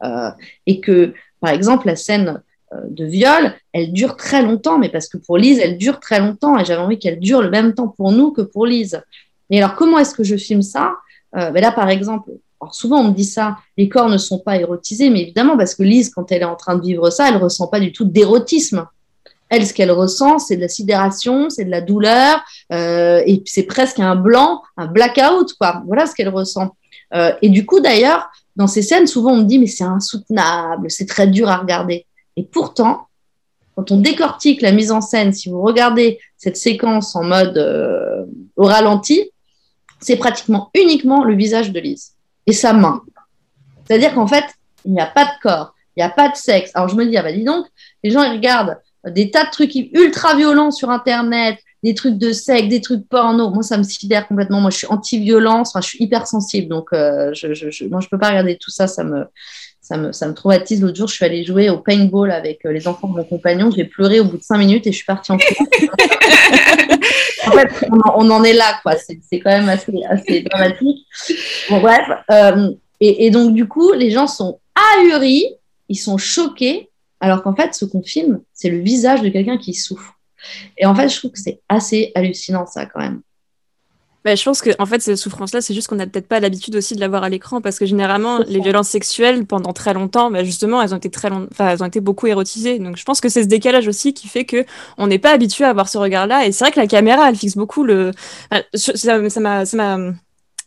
[0.04, 0.30] Euh,
[0.66, 2.42] et que, par exemple, la scène
[2.74, 6.20] euh, de viol, elle dure très longtemps, mais parce que pour Lise, elle dure très
[6.20, 9.02] longtemps, et j'avais envie qu'elle dure le même temps pour nous que pour Lise.
[9.50, 10.96] Et alors, comment est-ce que je filme ça?
[11.36, 12.32] Euh, ben Là, par exemple,
[12.74, 15.84] souvent on me dit ça, les corps ne sont pas érotisés, mais évidemment, parce que
[15.84, 18.88] Lise, quand elle est en train de vivre ça, elle ressent pas du tout d'érotisme.
[19.50, 23.64] Elle, ce qu'elle ressent, c'est de la sidération, c'est de la douleur, euh, et c'est
[23.64, 25.84] presque un blanc, un blackout, quoi.
[25.86, 26.76] Voilà ce qu'elle ressent.
[27.14, 30.90] Euh, et du coup, d'ailleurs, dans ces scènes, souvent on me dit mais c'est insoutenable,
[30.90, 32.06] c'est très dur à regarder.
[32.38, 33.08] Et pourtant,
[33.76, 38.26] quand on décortique la mise en scène, si vous regardez cette séquence en mode euh,
[38.56, 39.30] au ralenti,
[40.00, 42.15] c'est pratiquement uniquement le visage de Lise
[42.48, 43.02] et sa main.
[43.86, 44.46] C'est-à-dire qu'en fait,
[44.86, 46.72] il n'y a pas de corps, il n'y a pas de sexe.
[46.74, 47.66] Alors je me dis, ah bah dis donc,
[48.04, 48.78] les gens ils regardent
[49.08, 53.52] des tas de trucs ultra violents sur Internet, des trucs de sexe, des trucs porno.
[53.52, 54.60] Moi, ça me sidère complètement.
[54.60, 55.70] Moi, je suis anti-violence.
[55.70, 56.68] Enfin, je suis hyper sensible.
[56.68, 58.88] Donc, euh, je, je, moi, je peux pas regarder tout ça.
[58.88, 59.26] Ça me,
[59.82, 60.82] ça me, ça me traumatise.
[60.82, 63.70] L'autre jour, je suis allée jouer au paintball avec euh, les enfants de mon compagnon.
[63.70, 65.68] J'ai pleuré au bout de cinq minutes et je suis partie en cours.
[67.58, 68.96] fait, on, en est là, quoi.
[68.96, 71.06] C'est quand même assez, assez dramatique.
[71.70, 72.08] Bon, bref.
[72.32, 74.60] Euh, et, et donc, du coup, les gens sont
[74.98, 75.46] ahuris.
[75.90, 76.90] Ils sont choqués.
[77.20, 80.16] Alors qu'en fait, ce qu'on filme, c'est le visage de quelqu'un qui souffre.
[80.78, 83.22] Et en fait, je trouve que c'est assez hallucinant, ça, quand même.
[84.26, 86.76] Bah, je pense que en fait cette souffrance-là, c'est juste qu'on n'a peut-être pas l'habitude
[86.76, 90.32] aussi de la voir à l'écran parce que généralement les violences sexuelles pendant très longtemps,
[90.32, 91.48] bah, justement, elles ont été très long...
[91.52, 92.80] enfin, elles ont été beaucoup érotisées.
[92.80, 94.66] Donc je pense que c'est ce décalage aussi qui fait que
[94.98, 96.48] on n'est pas habitué à voir ce regard-là.
[96.48, 98.12] Et c'est vrai que la caméra, elle fixe beaucoup le.
[98.74, 100.12] Ça m'a, ça m'a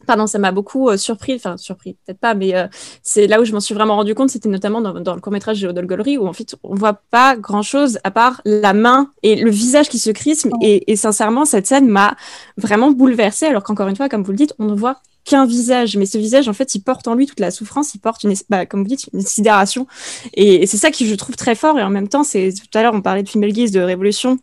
[0.07, 2.55] pardon, ça m'a beaucoup surpris, enfin surpris, peut-être pas, mais
[3.03, 5.61] c'est là où je m'en suis vraiment rendu compte, c'était notamment dans, le court métrage
[5.61, 9.37] de Rodolgollery, où en fait on voit pas grand chose à part la main et
[9.37, 10.51] le visage qui se crisme.
[10.63, 12.17] Et, et sincèrement, cette scène m'a
[12.57, 15.97] vraiment bouleversée, alors qu'encore une fois, comme vous le dites, on ne voit qu'un visage,
[15.97, 18.35] mais ce visage, en fait, il porte en lui toute la souffrance, il porte une,
[18.49, 19.87] bah, comme vous dites, une sidération.
[20.35, 21.79] Et, c'est ça qui, je trouve, très fort.
[21.79, 24.39] Et en même temps, c'est tout à l'heure, on parlait de Female de Révolution.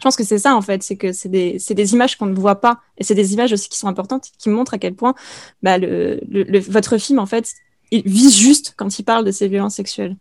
[0.00, 2.60] Je pense que c'est ça, en fait, c'est que c'est des, images qu'on ne voit
[2.60, 2.78] pas.
[2.96, 5.14] Et c'est des images aussi qui sont importantes, qui montrent à quel point
[5.62, 7.52] bah, votre film, en fait,
[7.90, 10.16] il vise juste quand il parle de ces violences sexuelles.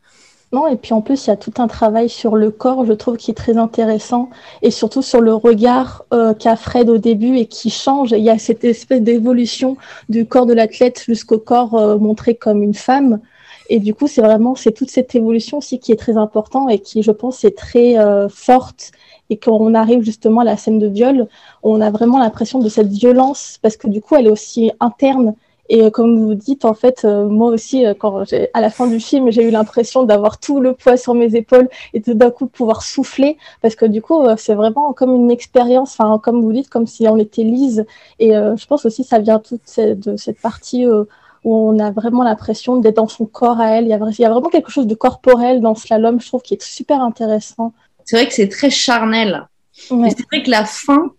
[0.52, 2.92] Non, et puis en plus, il y a tout un travail sur le corps, je
[2.92, 4.32] trouve, qui est très intéressant,
[4.64, 8.12] et surtout sur le regard euh, qu'a Fred au début et qui change.
[8.12, 9.78] Il y a cette espèce d'évolution
[10.10, 13.22] du corps de l'athlète jusqu'au corps euh, montré comme une femme.
[13.70, 16.80] Et du coup, c'est vraiment c'est toute cette évolution aussi qui est très importante et
[16.80, 18.92] qui, je pense, est très euh, forte.
[19.30, 21.28] Et quand on arrive justement à la scène de viol,
[21.64, 25.36] on a vraiment l'impression de cette violence parce que du coup, elle est aussi interne
[25.70, 28.88] et euh, comme vous dites, en fait, euh, moi aussi, euh, quand à la fin
[28.88, 32.32] du film, j'ai eu l'impression d'avoir tout le poids sur mes épaules et tout d'un
[32.32, 36.52] coup pouvoir souffler, parce que du coup, c'est vraiment comme une expérience, enfin, comme vous
[36.52, 37.86] dites, comme si on était lise.
[38.20, 41.06] Et je pense aussi, ça vient toute de cette partie où
[41.44, 43.86] on a vraiment l'impression d'être dans son corps à elle.
[43.86, 46.42] Il y, a, il y, a, vraiment quelque chose de corporel dans Slalom, je trouve,
[46.42, 47.74] qui est super intéressant.
[48.10, 49.46] C'est vrai que c'est très charnel.
[49.72, 51.12] C'est vrai que la fin,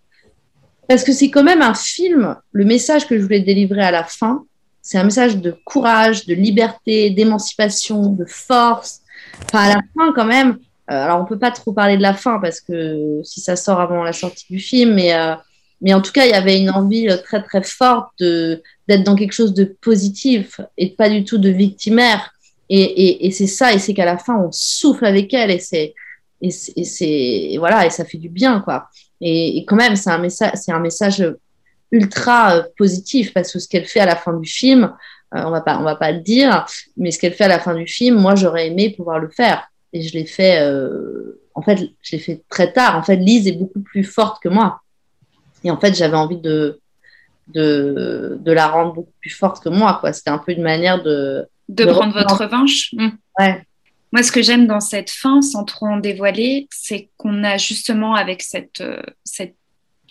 [0.88, 4.02] parce que c'est quand même un film, le message que je voulais délivrer à la
[4.02, 4.44] fin,
[4.82, 9.02] c'est un message de courage, de liberté, d'émancipation, de force.
[9.44, 10.58] Enfin, à la fin, quand même,
[10.90, 13.80] euh, alors on peut pas trop parler de la fin parce que si ça sort
[13.80, 15.36] avant la sortie du film, mais, euh,
[15.80, 19.14] mais en tout cas, il y avait une envie euh, très très forte d'être dans
[19.14, 22.32] quelque chose de positif et pas du tout de victimaire.
[22.68, 25.60] Et, et, et c'est ça, et c'est qu'à la fin, on souffle avec elle et
[25.60, 25.94] c'est
[26.40, 28.88] et c'est voilà et ça fait du bien quoi.
[29.20, 31.24] Et, quand même, c'est un message, c'est un message
[31.92, 34.92] ultra euh, positif parce que ce qu'elle fait à la fin du film,
[35.34, 37.58] euh, on va pas, on va pas le dire, mais ce qu'elle fait à la
[37.58, 40.60] fin du film, moi j'aurais aimé pouvoir le faire et je l'ai fait.
[40.62, 42.96] Euh, en fait, je l'ai fait très tard.
[42.96, 44.80] En fait, Lise est beaucoup plus forte que moi
[45.62, 46.80] et en fait j'avais envie de,
[47.48, 49.98] de de, la rendre beaucoup plus forte que moi.
[50.00, 50.12] Quoi.
[50.12, 52.90] C'était un peu une manière de de, prendre votre revanche.
[52.94, 53.08] Mmh.
[53.38, 53.62] Ouais.
[54.12, 58.14] Moi, ce que j'aime dans cette fin, sans trop en dévoiler, c'est qu'on a justement
[58.14, 59.56] avec cette, euh, cette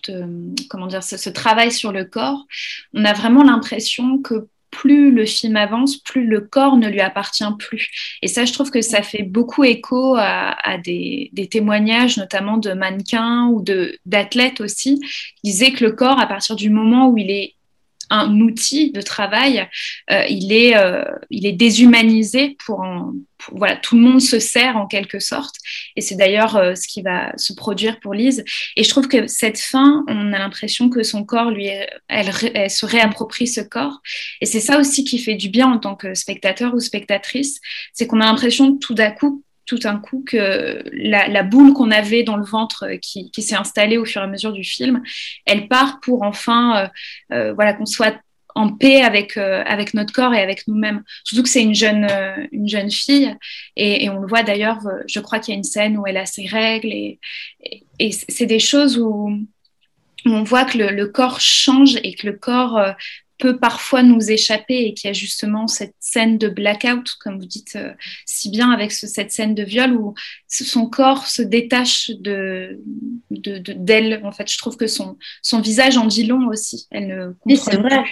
[0.08, 2.46] euh, comment dire, ce, travail sur le corps,
[2.94, 7.44] on a vraiment l'impression que plus le film avance, plus le corps ne lui appartient
[7.58, 7.90] plus.
[8.22, 12.72] Et ça, je trouve que ça fait beaucoup écho à, des, des, témoignages, notamment de
[12.74, 13.64] mannequins ou
[14.06, 17.56] d'athlètes aussi, qui disaient que le corps, à partir du moment où il est
[18.10, 19.68] un outil de travail,
[20.12, 22.84] euh, il, est, euh, il est déshumanisé pour,
[23.52, 25.56] voilà, tout le monde se sert en quelque sorte.
[25.96, 28.44] Et c'est d'ailleurs euh, ce qui va se produire pour Lise.
[28.76, 32.70] Et je trouve que cette fin, on a l'impression que son corps, lui, elle, elle
[32.70, 34.02] se réapproprie ce corps.
[34.42, 37.60] Et c'est ça aussi qui fait du bien en tant que spectateur ou spectatrice,
[37.94, 42.24] c'est qu'on a l'impression tout d'un coup tout un coup que la, boule qu'on avait
[42.24, 45.04] dans le ventre euh, qui, s'est installée au fur et à mesure du film,
[45.46, 46.90] elle part pour enfin,
[47.32, 48.20] euh, euh, voilà, qu'on soit
[48.56, 51.04] en paix avec, avec notre corps et avec nous-mêmes.
[51.24, 52.08] Surtout que c'est une jeune,
[52.52, 53.34] une jeune fille,
[53.78, 56.26] et, on le voit d'ailleurs, je crois qu'il y a une scène où elle a
[56.26, 57.20] ses règles, et,
[58.28, 59.32] c'est des choses où,
[60.26, 62.84] on voit que le, corps change et que le corps
[63.40, 67.46] peut parfois nous échapper et qu'il y a justement cette scène de blackout, comme vous
[67.46, 67.94] dites euh,
[68.26, 70.14] si bien avec cette scène de viol où
[70.48, 72.80] son corps se détache de
[73.32, 74.22] d'elle.
[74.24, 76.88] en fait, je trouve que son, son visage en dit long aussi.
[76.92, 78.04] Elle ne oui, c'est vrai.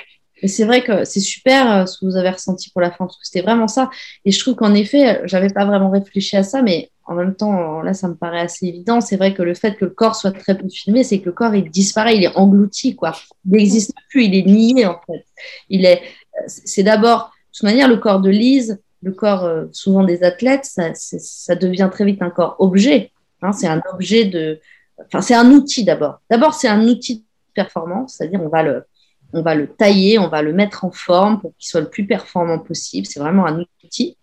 [0.44, 3.18] C'est vrai que c'est super euh, ce que vous avez ressenti pour la fin, parce
[3.18, 3.90] que c'était vraiment ça.
[4.24, 7.82] Et je trouve qu'en effet, j'avais pas vraiment réfléchi à ça, mais en même temps,
[7.82, 9.00] là, ça me paraît assez évident.
[9.00, 11.32] C'est vrai que le fait que le corps soit très peu filmé, c'est que le
[11.32, 13.14] corps, il disparaît, il est englouti, quoi.
[13.46, 15.26] Il n'existe plus, il est nié, en fait.
[15.70, 16.02] Il est,
[16.48, 20.66] c'est d'abord, de toute manière, le corps de Lise, le corps euh, souvent des athlètes,
[20.66, 23.12] ça, devient très vite un corps objet.
[23.42, 24.60] Hein, c'est un objet de,
[25.06, 26.20] enfin, c'est un outil d'abord.
[26.30, 28.84] D'abord, c'est un outil de performance, c'est-à-dire on va le,
[29.32, 32.06] on va le tailler, on va le mettre en forme pour qu'il soit le plus
[32.06, 33.06] performant possible.
[33.06, 34.18] C'est vraiment un outil.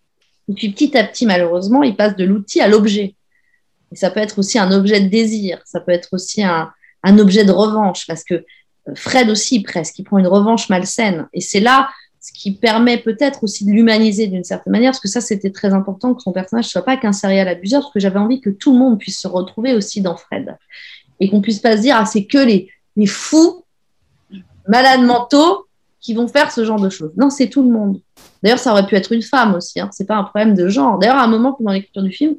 [0.49, 3.15] Et puis petit à petit, malheureusement, il passe de l'outil à l'objet.
[3.93, 6.73] Et ça peut être aussi un objet de désir, ça peut être aussi un,
[7.19, 11.29] objet de revanche, parce que euh, Fred aussi, presque, il prend une revanche malsaine.
[11.33, 15.09] Et c'est là ce qui permet peut-être aussi de l'humaniser d'une certaine manière, parce que
[15.09, 18.01] ça, c'était très important que son personnage ne soit pas qu'un serial abuseur, parce que
[18.01, 20.57] j'avais envie que tout le monde puisse se retrouver aussi dans Fred.
[21.21, 23.65] Et qu'on puisse pas se dire, ah, c'est que les, les fous,
[24.67, 25.67] malades mentaux,
[26.05, 27.13] qui vont faire ce genre de choses.
[27.17, 27.99] Non, c'est tout le monde.
[28.43, 29.81] D'ailleurs, ça aurait pu être une femme aussi.
[29.81, 29.89] Hein.
[29.91, 30.99] C'est pas un problème de genre.
[30.99, 32.37] D'ailleurs, à un moment pendant l'écriture du film,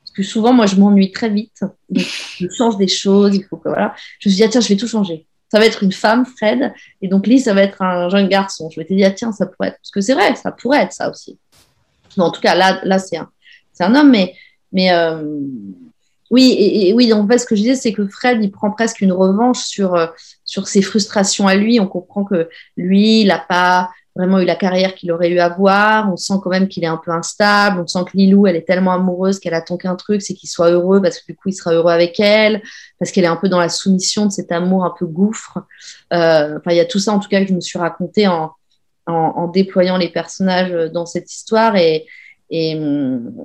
[0.00, 1.64] parce que souvent, moi, je m'ennuie très vite.
[1.90, 3.34] je change des choses.
[3.34, 3.94] Il faut que voilà.
[4.20, 5.26] Je me suis dit, ah, tiens, je vais tout changer.
[5.50, 8.70] ça va être une femme, Fred, et donc Lise, ça va être un jeune garçon.
[8.70, 9.78] Je m'étais dit, ah tiens, ça pourrait être.
[9.78, 11.36] Parce que c'est vrai, ça pourrait être ça aussi.
[12.16, 13.28] en tout cas, là, là c'est un,
[13.80, 14.36] un homme, mais,
[14.70, 15.40] mais euh,
[16.30, 19.00] oui, et, oui, en fait, ce que je disais, c'est que Fred, il prend presque
[19.00, 20.06] une revanche sur, euh,
[20.44, 21.78] sur ses frustrations à lui.
[21.80, 25.50] On comprend que lui, il n'a pas vraiment eu la carrière qu'il aurait eu à
[25.50, 26.10] voir.
[26.10, 27.80] On sent quand même qu'il est un peu instable.
[27.80, 30.70] On sent que Lilou, elle est tellement amoureuse qu'elle attend qu'un truc, c'est qu'il soit
[30.70, 32.62] heureux parce que du coup, il sera heureux avec elle,
[32.98, 35.58] parce qu'elle est un peu dans la soumission de cet amour un peu gouffre.
[36.12, 38.26] Euh, enfin, il y a tout ça, en tout cas, que je me suis raconté
[38.26, 38.52] en,
[39.06, 41.76] en, déployant les personnages dans cette histoire.
[41.76, 42.06] Et,
[42.50, 42.80] et,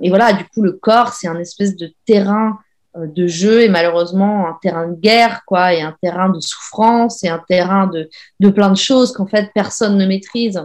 [0.02, 2.58] et voilà, du coup, le corps, c'est un espèce de terrain
[3.08, 7.30] de jeu et malheureusement un terrain de guerre, quoi, et un terrain de souffrance et
[7.30, 8.10] un terrain de,
[8.40, 10.62] de plein de choses qu'en fait personne ne maîtrise.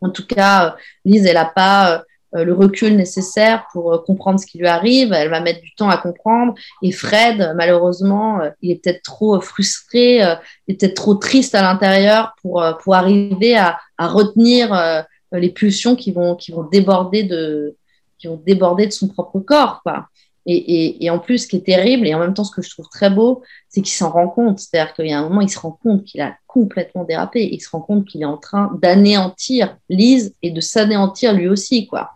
[0.00, 0.70] En tout cas, euh,
[1.04, 5.12] Lise, elle n'a pas euh, le recul nécessaire pour comprendre ce qui lui arrive.
[5.12, 6.54] Elle va mettre du temps à comprendre.
[6.82, 12.32] Et Fred, malheureusement, il est peut-être trop frustré, il est peut-être trop triste à l'intérieur
[12.40, 17.76] pour, pour arriver à, à retenir les pulsions qui vont, qui vont déborder de
[18.20, 20.06] qui vont déborder de son propre corps, quoi.
[20.52, 22.88] Et, en plus, ce qui est terrible, et en même temps, ce que je trouve
[22.88, 24.58] très beau, c'est qu'il s'en rend compte.
[24.58, 27.48] C'est-à-dire qu'il y a un moment, il se rend compte qu'il a complètement dérapé.
[27.52, 31.86] Il se rend compte qu'il est en train d'anéantir Lise et de s'anéantir lui aussi,
[31.86, 32.10] quoi.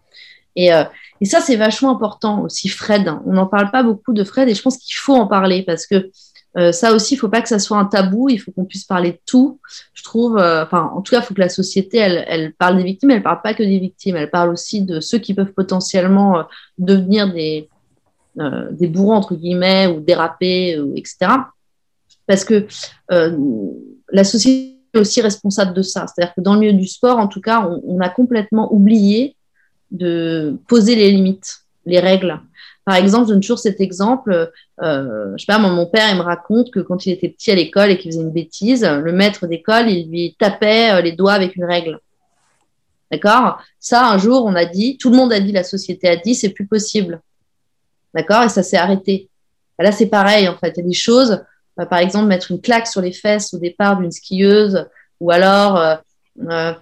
[0.57, 0.85] Et, euh,
[1.23, 3.09] ça, c'est vachement important aussi, Fred.
[3.25, 5.87] On n'en parle pas beaucoup de Fred, et je pense qu'il faut en parler parce
[5.87, 6.11] que
[6.57, 8.29] euh, ça aussi, il ne faut pas que ça soit un tabou.
[8.29, 9.61] Il faut qu'on puisse parler de tout.
[9.94, 13.11] Je trouve, euh, en tout cas, il faut que la société, elle parle des victimes.
[13.11, 14.16] Elle ne parle pas que des victimes.
[14.16, 16.44] Elle parle aussi de ceux qui peuvent potentiellement
[16.79, 17.68] devenir des
[18.40, 21.31] euh, des bourreaux, entre guillemets, ou déraper, ou, etc.
[22.27, 22.66] Parce que
[23.12, 23.37] euh,
[24.11, 26.07] la société est aussi responsable de ça.
[26.07, 29.37] C'est-à-dire que dans le milieu du sport, en tout cas, on, a complètement oublié
[29.92, 32.40] de poser les limites, les règles.
[32.85, 34.51] Par exemple, je donne toujours cet exemple.
[34.83, 37.55] Euh, je sais pas, mon père, il me raconte que quand il était petit à
[37.55, 41.55] l'école et qu'il faisait une bêtise, le maître d'école, il lui tapait les doigts avec
[41.55, 42.01] une règle.
[43.12, 43.59] D'accord?
[43.79, 46.35] Ça, un jour, on a dit, tout le monde a dit, la société a dit,
[46.35, 47.20] c'est plus possible.
[48.14, 48.44] D'accord?
[48.44, 49.29] Et ça s'est arrêté.
[49.79, 50.72] Là, c'est pareil, en fait.
[50.77, 51.42] Il y a des choses,
[51.81, 54.87] euh, par exemple, mettre une claque sur les fesses au départ d'une skieuse,
[55.20, 55.96] ou alors euh,
[56.48, 56.72] euh,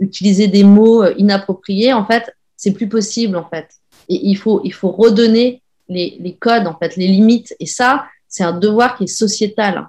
[0.00, 3.68] utiliser des mots inappropriés, en fait, c'est plus possible, en fait.
[4.08, 7.54] Et il faut, il faut redonner les, codes, en fait, les limites.
[7.60, 9.86] Et ça, c'est un devoir qui est sociétal.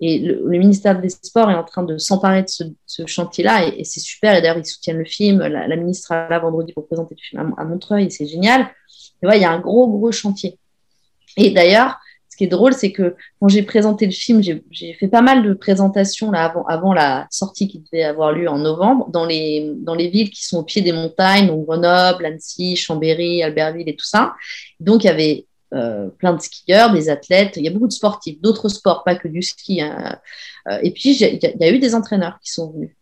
[0.00, 4.00] Et le, ministère des Sports est en train de s'emparer de ce, chantier-là, et, c'est
[4.00, 4.34] super.
[4.34, 5.38] Et d'ailleurs, ils soutiennent le film.
[5.40, 8.68] La, ministre sera là vendredi pour présenter le film à, à Montreuil, et c'est génial
[9.22, 10.58] il y a un gros, gros chantier.
[11.36, 11.98] Et d'ailleurs,
[12.32, 15.42] ce qui est drôle, c'est que quand j'ai présenté le film, j'ai fait pas mal
[15.42, 19.70] de présentations là, avant, avant la sortie qui devait avoir lieu en novembre dans les,
[19.76, 23.96] dans les villes qui sont au pied des montagnes, donc Grenoble, Annecy, Chambéry, Albertville et
[23.96, 24.34] tout ça.
[24.80, 27.92] Donc, il y avait euh, plein de skieurs, des athlètes, il y a beaucoup de
[27.92, 29.82] sportifs, d'autres sports, pas que du ski.
[29.82, 30.18] Hein.
[30.70, 32.96] Euh, et puis, il y, a eu des entraîneurs qui sont venus.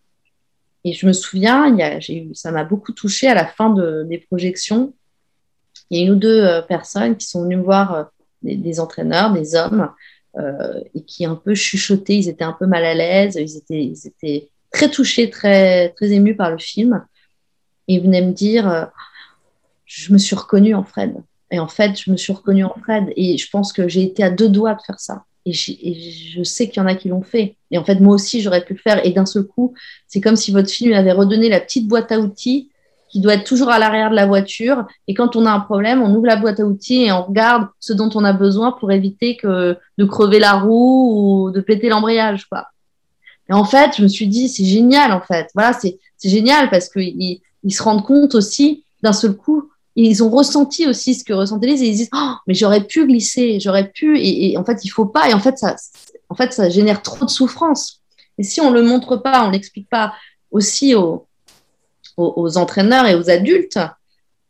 [0.83, 4.05] Et je me souviens, y a, eu, ça m'a beaucoup touché à la fin de,
[4.09, 4.93] des projections
[5.91, 8.05] il y a une ou deux euh, personnes qui sont venues me voir, euh,
[8.43, 9.91] des, entraîneurs, des hommes,
[10.39, 13.57] euh, et qui un peu chuchotaient, ils étaient un peu mal à l'aise, ils
[14.07, 17.05] étaient, très touchés, très, très émus par le film.
[17.89, 18.89] Et ils venaient me dire,
[19.85, 21.17] je me suis reconnue en Fred.
[21.51, 23.13] Et en fait, je me suis reconnue en Fred.
[23.17, 25.25] Et je pense que j'ai été à deux doigts de faire ça.
[25.45, 27.57] Et, je sais qu'il y en a qui l'ont fait.
[27.73, 29.05] Et en fait, moi aussi, j'aurais pu le faire.
[29.05, 29.75] Et d'un seul coup,
[30.07, 32.71] c'est comme si votre film avait redonné la petite boîte à outils
[33.11, 34.87] qui doit être toujours à l'arrière de la voiture.
[35.09, 37.67] Et quand on a un problème, on ouvre la boîte à outils et on regarde
[37.81, 41.89] ce dont on a besoin pour éviter que de crever la roue ou de péter
[41.89, 42.67] l'embrayage, quoi.
[43.49, 45.49] Et en fait, je me suis dit, c'est génial, en fait.
[45.55, 49.71] Voilà, c'est génial parce qu'ils ils se rendent compte aussi d'un seul coup.
[49.97, 53.07] Ils ont ressenti aussi ce que ressentaient les et ils disent, oh, mais j'aurais pu
[53.07, 54.19] glisser, j'aurais pu.
[54.21, 55.29] Et, et, en fait, il faut pas.
[55.29, 55.75] Et en fait, ça,
[56.29, 58.01] en fait, ça génère trop de souffrance.
[58.39, 60.15] Et si on le montre pas, on l'explique pas
[60.53, 61.27] aussi aux,
[62.21, 63.79] aux, entraîneurs et aux adultes,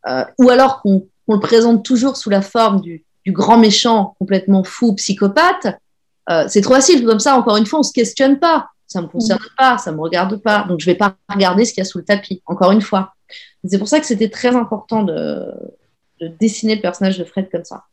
[0.09, 4.95] euh, ou alors qu'on le présente toujours sous la forme du, grand méchant complètement fou,
[4.95, 5.69] psychopathe,
[6.31, 7.05] euh, c'est trop facile.
[7.05, 8.69] Comme ça, encore une fois, on ne se questionne pas.
[8.89, 9.57] Ça ne me concerne mm.
[9.57, 10.65] pas, ça ne me regarde pas.
[10.69, 12.81] Donc, je ne vais pas regarder ce qu'il y a sous le tapis, encore une
[12.81, 13.15] fois.
[13.65, 15.45] C'est pour ça que c'était très important de,
[16.41, 17.85] dessiner le personnage de Fred comme ça.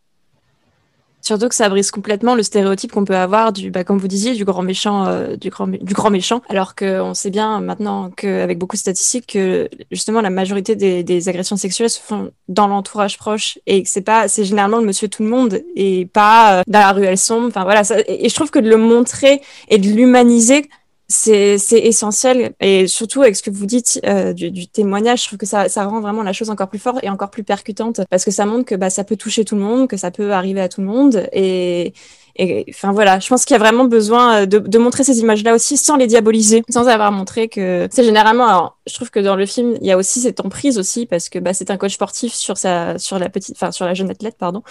[1.27, 4.33] Surtout que ça brise complètement le stéréotype qu'on peut avoir du, bah, comme vous disiez,
[4.33, 6.41] du grand méchant, euh, du grand, du grand méchant.
[6.47, 11.57] Alors qu'on sait bien maintenant qu'avec beaucoup de statistiques que justement la majorité des, agressions
[11.57, 15.21] sexuelles se font dans l'entourage proche et que c'est pas, c'est généralement le monsieur tout
[15.21, 17.47] le monde et pas euh, dans la rue elle sombre.
[17.47, 17.83] Enfin voilà.
[17.83, 20.69] Ça, et je trouve que de le montrer et de l'humaniser
[21.07, 22.53] c'est essentiel.
[22.59, 25.69] Et surtout avec ce que vous dites euh, du, du, témoignage, je trouve que ça,
[25.69, 28.01] ça rend vraiment la chose encore plus forte et encore plus percutante.
[28.09, 30.33] Parce que ça montre que bah, ça peut toucher tout le monde, que ça peut
[30.33, 31.27] arriver à tout le monde.
[31.31, 31.93] Et,
[32.37, 35.55] Et enfin voilà, je pense qu'il y a vraiment besoin de, de montrer ces images-là
[35.55, 38.47] aussi sans les diaboliser, sans avoir montré que c'est généralement.
[38.47, 41.29] Alors, je trouve que dans le film, il y a aussi cette emprise aussi parce
[41.29, 44.09] que bah, c'est un coach sportif sur sa, sur la petite, enfin sur la jeune
[44.11, 44.61] athlète, pardon,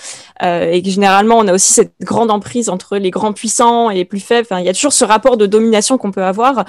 [0.43, 3.97] euh, et que généralement on a aussi cette grande emprise entre les grands puissants et
[3.97, 4.47] les plus faibles.
[4.49, 6.65] Enfin, il y a toujours ce rapport de domination qu'on peut avoir.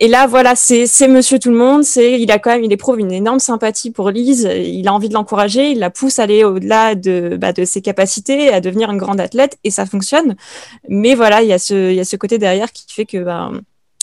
[0.00, 1.82] Et là, voilà, c'est Monsieur Tout le Monde.
[1.96, 4.48] Il a quand même, éprouve une énorme sympathie pour Lise.
[4.54, 5.72] Il a envie de l'encourager.
[5.72, 9.58] Il la pousse à aller au-delà de bah, ses capacités, à devenir une grande athlète,
[9.64, 10.36] et ça fonctionne.
[10.88, 13.50] Mais voilà, il y a ce côté derrière qui fait que bah,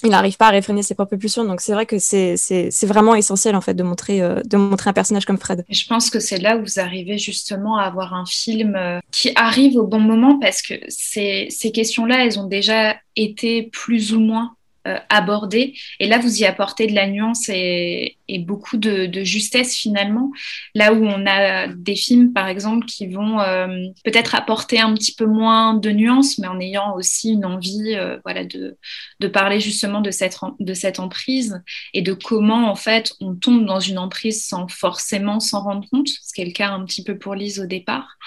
[0.04, 1.46] il n'arrive pas à réfréner ses propres pulsions.
[1.46, 2.36] Donc c'est vrai que c'est
[2.84, 5.66] vraiment essentiel en fait de montrer, euh, un personnage comme Fred.
[5.70, 9.32] Je pense que c'est là où vous arrivez justement à avoir un film euh, qui
[9.36, 14.56] arrive au bon moment parce que ces questions-là, elles ont déjà été plus ou moins
[14.88, 15.74] euh, aborder.
[16.00, 20.32] Et là, vous y apportez de la nuance et, beaucoup de, justesse finalement.
[20.76, 23.68] Là où on a des films, par exemple, qui vont euh,
[24.04, 28.20] peut-être apporter un petit peu moins de nuance, mais en ayant aussi une envie euh,
[28.26, 28.78] voilà, de,
[29.20, 31.64] de, parler justement de cette, de cette emprise
[31.96, 36.10] et de comment en fait on tombe dans une emprise sans forcément s'en rendre compte,
[36.10, 38.18] ce qui est le cas un petit peu pour Lise au départ.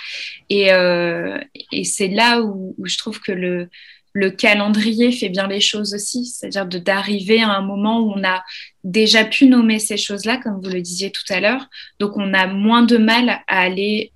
[0.48, 0.70] Et,
[1.72, 3.68] et c'est là où je trouve que le
[4.12, 8.42] le calendrier fait bien les choses aussi, c'est-à-dire d'arriver à un moment où on a
[8.84, 11.66] déjà pu nommer ces choses-là, comme vous le disiez tout à l'heure.
[11.98, 14.12] Donc on a moins de mal à aller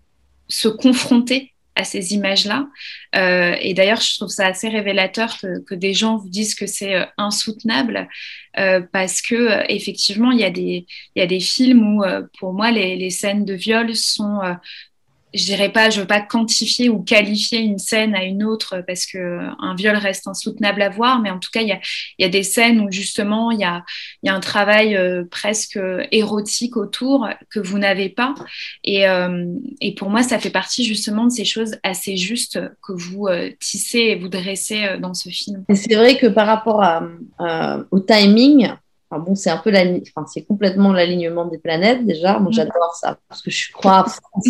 [0.49, 2.68] se confronter à ces images-là.
[3.16, 6.95] Euh, et d'ailleurs, je trouve ça assez révélateur que, des gens vous disent que c'est
[6.95, 8.09] euh, insoutenable,
[8.59, 10.51] euh, parce que effectivement, il y, a
[11.26, 12.05] des, films où,
[12.38, 14.40] pour moi, les, scènes de viol sont
[15.35, 19.07] je dirais pas, je veux pas quantifier ou qualifier une scène à une autre parce
[19.07, 21.80] que un viol reste insoutenable à voir, mais en tout cas, il y a,
[22.18, 23.85] y a, des scènes où justement il y a,
[24.22, 25.78] y a, un travail euh, presque
[26.11, 28.35] érotique autour que vous n'avez pas.
[28.85, 29.47] Et, euh,
[29.80, 33.51] et, pour moi, ça fait partie justement de ces choses assez justes que vous euh,
[33.61, 35.64] tissez et vous dressez dans ce film.
[35.74, 37.03] C'est vrai que par rapport à,
[37.91, 38.70] au timing,
[39.12, 42.38] Enfin bon, c'est un peu la, enfin, c'est complètement l'alignement des planètes déjà.
[42.38, 42.54] Moi, mm.
[42.54, 44.40] j'adore ça parce que je crois en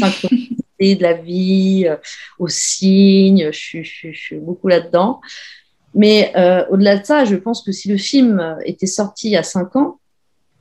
[0.90, 1.96] de la vie, euh,
[2.38, 3.82] aux signes, je,
[4.12, 5.20] suis beaucoup là-dedans.
[5.94, 9.36] Mais euh, au-delà de ça, je pense que si le film était sorti il y
[9.36, 9.98] a cinq ans,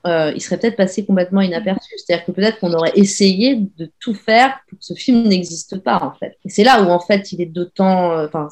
[0.08, 1.94] euh, il serait peut-être passé complètement inaperçu.
[1.98, 6.04] C'est-à-dire que peut-être qu'on aurait essayé de tout faire pour que ce film n'existe pas,
[6.04, 6.38] en fait.
[6.44, 8.50] Et c'est là où, en fait, il est d'autant, enfin,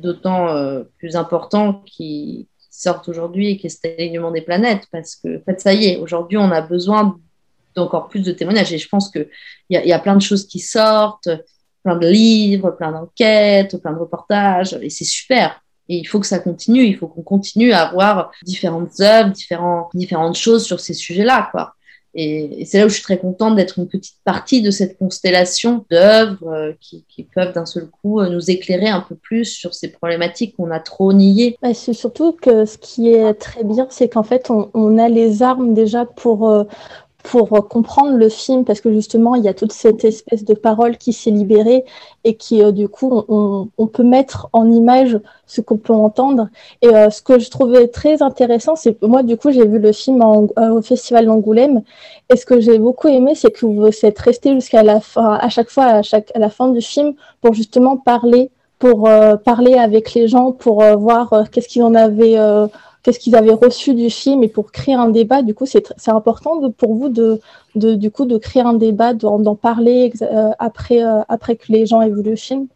[0.00, 2.46] d'autant plus important qu'il
[2.78, 5.96] sorte aujourd'hui et qu'il est alignement des planètes, parce que, en fait, ça y est,
[5.96, 7.18] aujourd'hui, on a besoin
[7.76, 8.72] encore plus de témoignages.
[8.72, 9.28] Et je pense qu'il
[9.70, 11.28] y, a, y a plein de choses qui sortent,
[11.84, 15.62] plein de livres, plein d'enquêtes, plein de reportages, et c'est super.
[15.88, 19.32] Et il faut que ça continue, il faut qu'on continue à avoir différentes œuvres,
[19.94, 21.74] différentes choses sur ces sujets-là, quoi.
[22.20, 25.84] Et, c'est là où je suis très contente d'être une petite partie de cette constellation
[25.88, 29.88] d'œuvres euh, qui, peuvent d'un seul coup euh, nous éclairer un peu plus sur ces
[29.92, 31.56] problématiques qu'on a trop niées.
[31.74, 35.74] C'est surtout que ce qui est très bien, c'est qu'en fait, on, a les armes
[35.74, 36.64] déjà pour, euh,
[37.28, 40.96] pour comprendre le film, parce que justement, il y a toute cette espèce de parole
[40.96, 41.84] qui s'est libérée
[42.24, 46.48] et qui, euh, du coup, on, peut mettre en image ce qu'on peut entendre.
[46.80, 49.92] Et euh, ce que je trouvais très intéressant, c'est moi, du coup, j'ai vu le
[49.92, 51.82] film euh, au Festival d'Angoulême.
[52.30, 55.50] Et ce que j'ai beaucoup aimé, c'est que vous êtes resté jusqu'à la fin, à
[55.50, 57.12] chaque fois, à, chaque, à la fin du film,
[57.42, 59.10] pour justement parler pour
[59.44, 62.36] parler avec les gens, pour voir qu'est-ce qu'ils en avaient
[63.08, 65.40] qu'est-ce qu'ils avaient reçu du film et pour créer un débat.
[65.40, 67.40] Du coup, c'est important pour vous de,
[67.74, 72.02] du coup, de créer un débat, d'en parler euh, après, euh, après que les gens
[72.02, 72.68] aient vu le film?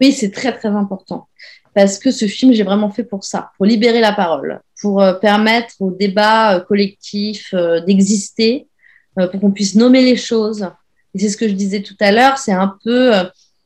[0.00, 1.26] Oui, c'est très, très important.
[1.74, 5.14] Parce que ce film, j'ai vraiment fait pour ça, pour libérer la parole, pour euh,
[5.14, 7.52] permettre au débat collectif
[7.88, 8.68] d'exister,
[9.16, 10.64] pour qu'on puisse nommer les choses.
[11.12, 13.10] Et c'est ce que je disais tout à l'heure, c'est un peu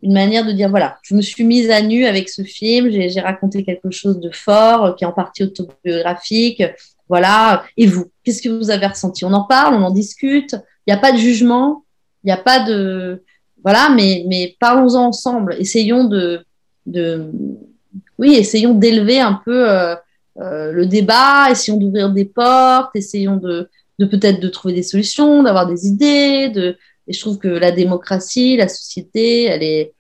[0.03, 3.21] une manière de dire voilà, je me suis mise à nu avec ce film, j'ai
[3.21, 6.63] raconté quelque chose de fort, euh, qui est en partie autobiographique.
[7.09, 7.65] Voilà.
[7.77, 9.25] Et vous, qu'est-ce que vous avez ressenti?
[9.25, 10.55] On en parle, on en discute.
[10.87, 11.85] Il n'y a pas de jugement,
[12.25, 13.23] il n'y a pas de.
[13.63, 15.57] Voilà, mais, parlons-en ensemble.
[15.59, 16.45] Essayons de,
[16.87, 17.31] de.
[18.19, 19.95] Oui, essayons d'élever un peu euh,
[20.39, 25.43] euh, le débat, essayons d'ouvrir des portes, essayons de, de peut-être de trouver des solutions,
[25.43, 26.77] d'avoir des idées, de,
[27.11, 29.93] et je trouve que la démocratie, la société, elle, est,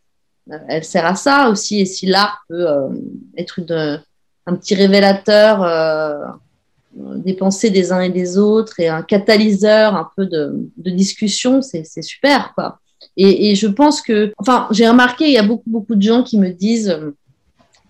[0.68, 1.80] elle sert à ça aussi.
[1.80, 2.88] Et si l'art peut euh,
[3.36, 3.60] être
[4.46, 6.14] un petit révélateur euh,
[6.94, 11.84] des pensées des uns et des autres et un catalyseur un peu de, discussion, c'est
[12.00, 12.54] super,
[13.16, 16.38] et, je pense que, enfin, j'ai remarqué, il y a beaucoup, beaucoup de gens qui
[16.38, 16.96] me disent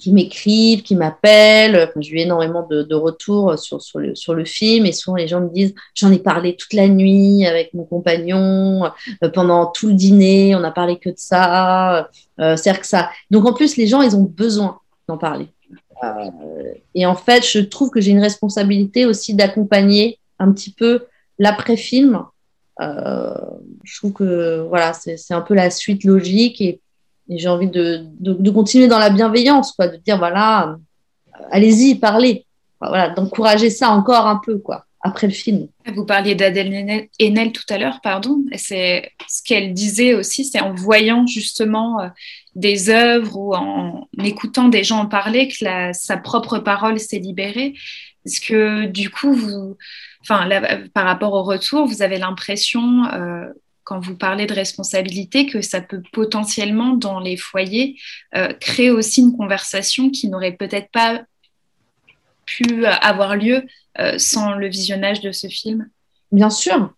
[0.01, 1.77] qui m'écrivent, qui m'appellent.
[1.77, 5.49] Enfin, j'ai eu énormément de, retours sur, sur, le, film et souvent les gens me
[5.49, 8.91] disent j'en ai parlé toute la nuit avec mon compagnon,
[9.23, 12.09] euh, pendant tout le dîner, on n'a parlé que de ça.
[12.41, 13.11] Euh, cest que ça.
[13.31, 15.49] Donc en plus, les gens, ils ont besoin d'en parler.
[16.03, 21.05] Euh, et en fait, je trouve que j'ai une responsabilité aussi d'accompagner un petit peu
[21.39, 22.25] l'après-film.
[22.81, 23.35] Euh,
[23.85, 26.81] je trouve que voilà, c'est un peu la suite logique et
[27.39, 32.45] j'ai envie de, de, continuer dans la bienveillance, quoi, de dire voilà, euh, allez-y, parlez.
[32.81, 35.69] voilà, d'encourager ça encore un peu, quoi, après le film.
[35.95, 38.43] Vous parliez d'Adèle Haenel tout à l'heure, pardon.
[38.57, 42.09] C'est ce qu'elle disait aussi, c'est en voyant justement euh,
[42.55, 45.55] des œuvres ou en écoutant des gens en parler que
[45.93, 47.75] sa propre parole s'est libérée.
[48.27, 49.77] Est-ce que du coup, vous,
[50.23, 50.49] enfin,
[50.93, 53.47] par rapport au retour, vous avez l'impression euh,
[53.91, 57.99] quand vous parlez de responsabilité, que ça peut potentiellement, dans les foyers,
[58.37, 61.25] euh, créer aussi une conversation qui n'aurait peut-être pas
[62.47, 63.65] pu avoir lieu
[63.99, 65.91] euh, sans le visionnage de ce film?
[66.31, 66.95] Bien sûr.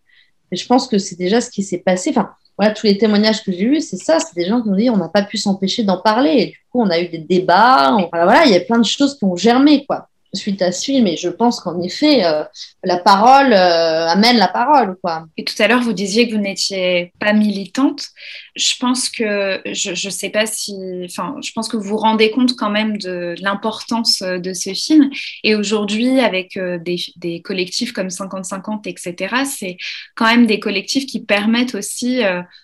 [0.51, 2.11] Je pense que c'est déjà ce qui s'est passé.
[2.11, 2.29] Enfin,
[2.59, 4.21] voilà, tous les témoignages que j'ai eus, c'est ça.
[4.21, 6.31] C'est des gens qui ont dit on n'a pas pu s'empêcher d'en parler.
[6.31, 7.97] Et du coup, on a eu des débats.
[8.13, 11.07] voilà, il y a plein de choses qui ont germé, quoi suite à ce film.
[11.07, 12.45] Et je pense qu'en effet, euh,
[12.83, 14.97] la parole euh, amène la parole.
[15.03, 15.27] Quoi.
[15.37, 18.09] Et tout à l'heure, vous disiez que vous n'étiez pas militante.
[18.57, 20.75] Je pense que, je ne sais pas si,
[21.05, 24.73] enfin, je pense que vous vous rendez compte quand même de l'importance euh, de ce
[24.75, 25.11] film.
[25.45, 29.77] Et aujourd'hui, avec des, des, collectifs comme 50-50, etc., c'est
[30.15, 32.21] quand même des collectifs qui permettent aussi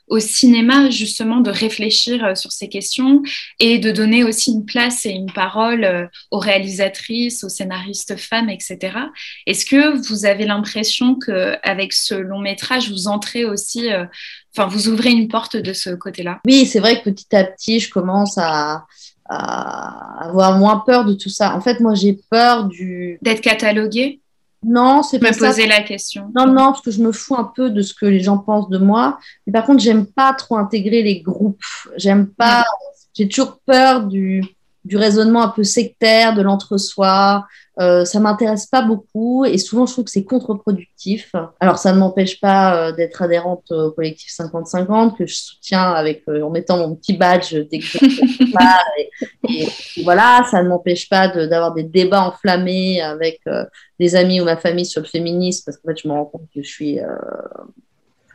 [0.07, 3.23] au cinéma, justement, de réfléchir sur ces questions
[3.59, 8.79] et de donner aussi une place et une parole aux réalisatrices, aux scénariste femme, etc.
[9.47, 14.05] Est-ce que vous avez l'impression qu'avec ce long métrage, vous entrez aussi, euh,
[14.57, 16.41] enfin, vous ouvrez une porte de ce côté-là?
[16.47, 18.87] Oui, c'est vrai que petit à petit, je commence à,
[19.31, 21.55] avoir moins peur de tout ça.
[21.55, 23.19] En fait, moi, j'ai peur du...
[23.21, 24.21] D'être catalogué
[24.65, 26.33] non, c'est pas me poser la question.
[26.35, 28.69] Non, non, parce que je me fous un peu de ce que les gens pensent
[28.69, 29.19] de moi.
[29.47, 31.63] Mais par contre, j'aime pas trop intégrer les groupes.
[31.97, 32.65] J'aime pas.
[33.15, 34.43] J'ai toujours peur du
[34.89, 37.47] du raisonnement un peu sectaire, de l'entre-soi.
[37.81, 41.33] Euh, ça m'intéresse pas beaucoup et souvent je trouve que c'est contre-productif.
[41.61, 46.25] Alors ça ne m'empêche pas euh, d'être adhérente au collectif 50-50 que je soutiens avec
[46.29, 47.99] euh, en mettant mon petit badge dès que je
[49.49, 49.69] et,
[50.03, 53.41] voilà, ça ne m'empêche pas d'avoir des débats enflammés avec
[54.01, 56.49] des amis ou ma famille sur le féminisme parce qu'en fait je me rends compte
[56.53, 56.99] que je suis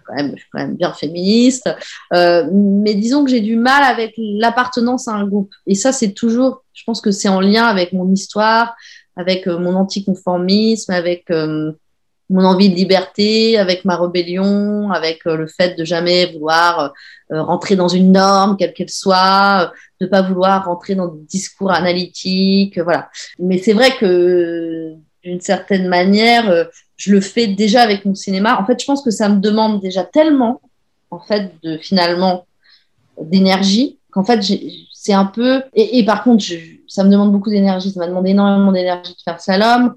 [0.05, 1.69] quand même, je suis quand même bien féministe.
[2.13, 5.53] Euh, mais disons que j'ai du mal avec l'appartenance à un groupe.
[5.67, 8.75] Et ça, c'est toujours, je pense que c'est en lien avec mon histoire,
[9.15, 11.71] avec euh, mon anticonformisme, avec euh,
[12.29, 16.93] mon envie de liberté, avec ma rébellion, avec le fait de jamais vouloir
[17.29, 22.79] rentrer dans une norme, quelle qu'elle soit, de pas vouloir rentrer dans des discours analytiques,
[22.79, 23.09] voilà.
[23.39, 24.93] Mais c'est vrai que
[25.23, 26.69] d'une certaine manière,
[27.03, 28.57] je le fais déjà avec mon cinéma.
[28.61, 30.61] En fait, je pense que ça me demande déjà tellement,
[31.11, 32.45] en fait, de finalement
[33.21, 34.39] d'énergie qu'en fait,
[34.93, 35.63] c'est un peu.
[35.73, 36.45] Et, par contre,
[36.87, 37.91] ça me demande beaucoup d'énergie.
[37.91, 39.95] Ça m'a demandé énormément d'énergie de faire Salom.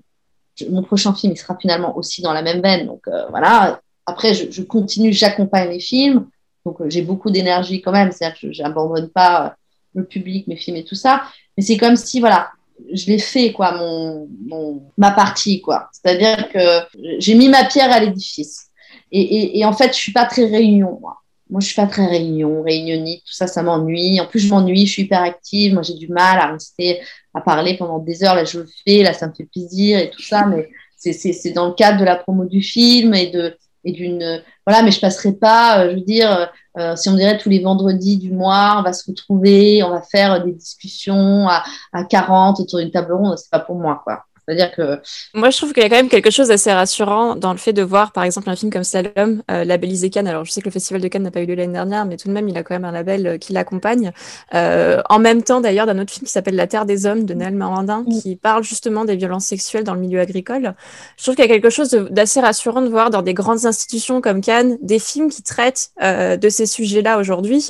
[0.68, 2.86] mon prochain film, il sera finalement aussi dans la même veine.
[2.86, 3.80] Donc euh, voilà.
[4.04, 6.26] Après, je, continue, j'accompagne les films.
[6.64, 8.10] Donc euh, j'ai beaucoup d'énergie quand même.
[8.10, 9.50] C'est-à-dire que je n'abandonne pas euh,
[9.94, 11.22] le public, mes films et tout ça.
[11.56, 12.50] Mais c'est comme si, voilà,
[12.92, 14.28] je l'ai fait, quoi, mon,
[14.96, 15.88] ma partie, quoi.
[15.92, 16.58] C'est-à-dire que
[17.18, 18.66] j'ai mis ma pierre à l'édifice.
[19.12, 21.18] Et, et, en fait, je suis pas très réunion, moi.
[21.48, 24.20] Moi, je suis pas très réunion, réunionniste, tout ça, ça m'ennuie.
[24.20, 25.74] En plus, je m'ennuie, je suis hyper active.
[25.74, 27.00] Moi, j'ai du mal à rester
[27.32, 28.34] à parler pendant des heures.
[28.34, 30.46] Là, je le fais, là, ça me fait plaisir et tout ça.
[30.46, 34.82] Mais c'est dans le cadre de la promo du film et de et d'une voilà
[34.82, 38.18] mais je passerai pas euh, je veux dire euh, si on dirait tous les vendredis
[38.18, 42.80] du mois, on va se retrouver, on va faire des discussions à, à 40 autour
[42.80, 44.24] d'une table ronde, c'est pas pour moi, quoi.
[44.46, 45.00] C'est-à-dire que.
[45.34, 47.72] Moi, je trouve qu'il y a quand même quelque chose d'assez rassurant dans le fait
[47.72, 50.28] de voir, par exemple, un film comme Salom, euh, labellisé Cannes.
[50.28, 52.16] Alors, je sais que le Festival de Cannes n'a pas eu lieu l'année dernière, mais
[52.16, 54.12] tout de même, il a quand même un label euh, qui l'accompagne.
[54.54, 57.34] Euh, en même temps, d'ailleurs, d'un autre film qui s'appelle La Terre des Hommes de
[57.34, 60.74] Naël Morandin, qui parle justement des violences sexuelles dans le milieu agricole.
[61.16, 64.20] Je trouve qu'il y a quelque chose d'assez rassurant de voir dans des grandes institutions
[64.20, 67.68] comme Cannes des films qui traitent euh, de ces sujets-là aujourd'hui.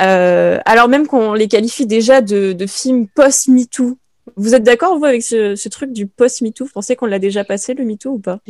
[0.00, 3.98] Euh, alors même qu'on les qualifie déjà de, de films post-MeToo,
[4.36, 6.64] vous êtes d'accord, avec ce, truc du post-MeToo?
[6.64, 8.40] Vous pensez qu'on l'a déjà passé, le MeToo, ou pas?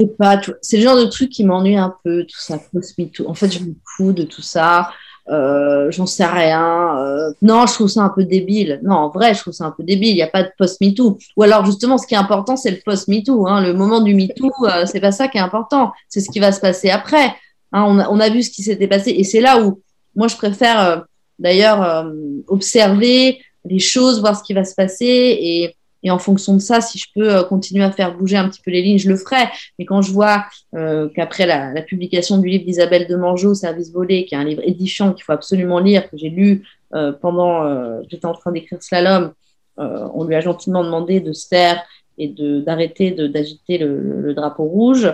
[0.61, 3.29] C'est le genre de truc qui m'ennuie un peu, tout ça, post-MeToo.
[3.29, 4.91] En fait, je me fous de tout ça.
[5.29, 6.99] Euh, j'en sais rien.
[6.99, 7.33] Euh.
[7.43, 8.81] non, je trouve ça un peu débile.
[8.83, 10.11] Non, en vrai, je trouve ça un peu débile.
[10.11, 11.19] Il n'y a pas de post-MeToo.
[11.37, 13.47] Ou alors, justement, ce qui est important, c'est le post-MeToo.
[13.47, 13.63] Hein.
[13.63, 15.93] Le moment du MeToo, euh, c'est pas ça qui est important.
[16.09, 17.27] C'est ce qui va se passer après.
[17.73, 17.85] Hein.
[17.87, 19.11] on, a, on, a, vu ce qui s'était passé.
[19.11, 19.81] Et c'est là où,
[20.17, 21.05] moi, je préfère,
[21.39, 22.07] d'ailleurs,
[22.49, 26.81] observer les choses, voir ce qui va se passer et, et en fonction de ça,
[26.81, 29.17] si je peux euh, continuer à faire bouger un petit peu les lignes, je le
[29.17, 29.45] ferai.
[29.79, 30.45] Mais quand je vois
[30.75, 34.45] euh, qu'après la, la, publication du livre d'Isabelle de Mangeau, Service volé, qui est un
[34.45, 38.53] livre édifiant qu'il faut absolument lire, que j'ai lu euh, pendant, euh, j'étais en train
[38.53, 39.33] d'écrire Slalom,
[39.79, 41.83] euh, on lui a gentiment demandé de se taire
[42.19, 42.29] et
[42.65, 45.13] d'arrêter d'agiter le, drapeau rouge.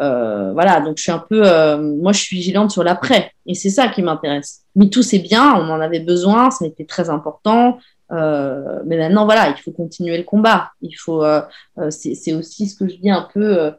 [0.00, 1.42] Euh, voilà, donc je suis un peu,
[1.76, 4.62] moi je suis vigilante sur l'après, et c'est ça qui m'intéresse.
[4.76, 7.78] Mais tout c'est bien, on en avait besoin, ça a été très important.
[8.10, 10.70] Euh, mais maintenant, voilà, il faut continuer le combat.
[10.80, 11.42] Il faut, euh,
[11.90, 13.72] c'est aussi ce que je dis un peu,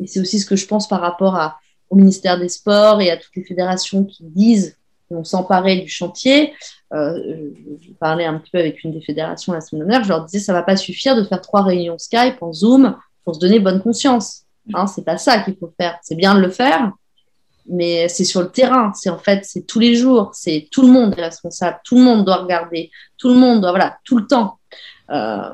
[0.00, 1.58] et c'est aussi ce que je pense par rapport
[1.90, 4.76] au ministère des Sports et à toutes les fédérations qui disent
[5.08, 6.52] qu'on s'emparait du chantier.
[6.92, 7.50] Euh,
[7.80, 10.38] je parlais un petit peu avec une des fédérations la semaine dernière, je leur disais
[10.38, 13.82] ça va pas suffire de faire trois réunions Skype en Zoom pour se donner bonne
[13.82, 14.42] conscience.
[14.72, 15.98] Hein, c'est pas ça qu'il faut faire.
[16.02, 16.92] C'est bien de le faire,
[17.68, 18.92] mais c'est sur le terrain.
[18.94, 20.30] C'est en fait, c'est tous les jours.
[20.34, 21.80] C'est tout le monde est responsable.
[21.84, 22.90] Tout le monde doit regarder.
[23.18, 24.58] Tout le monde doit, voilà, tout le temps.
[25.10, 25.50] Euh,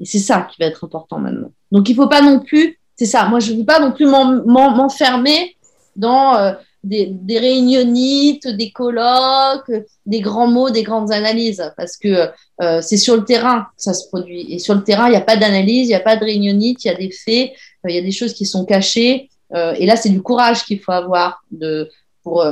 [0.00, 1.52] et c'est ça qui va être important maintenant.
[1.72, 3.26] Donc il faut pas non plus, c'est ça.
[3.28, 5.56] Moi, je veux pas non plus m'enfermer
[5.96, 6.52] dans euh,
[6.84, 9.70] des, des, réunionites, des colloques,
[10.06, 12.28] des grands mots, des grandes analyses, parce que
[12.62, 14.52] euh, c'est sur le terrain que ça se produit.
[14.52, 16.84] Et sur le terrain, il n'y a pas d'analyse, il n'y a pas de réunionites,
[16.84, 17.52] il y a des faits,
[17.84, 19.30] euh, il y a des choses qui sont cachées.
[19.54, 21.90] Euh, et là, c'est du courage qu'il faut avoir de,
[22.22, 22.44] pour,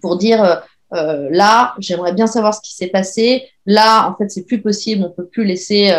[0.00, 3.48] pour dire là, j'aimerais bien savoir ce qui s'est passé.
[3.66, 5.92] Là, en fait, c'est plus possible, on peut plus laisser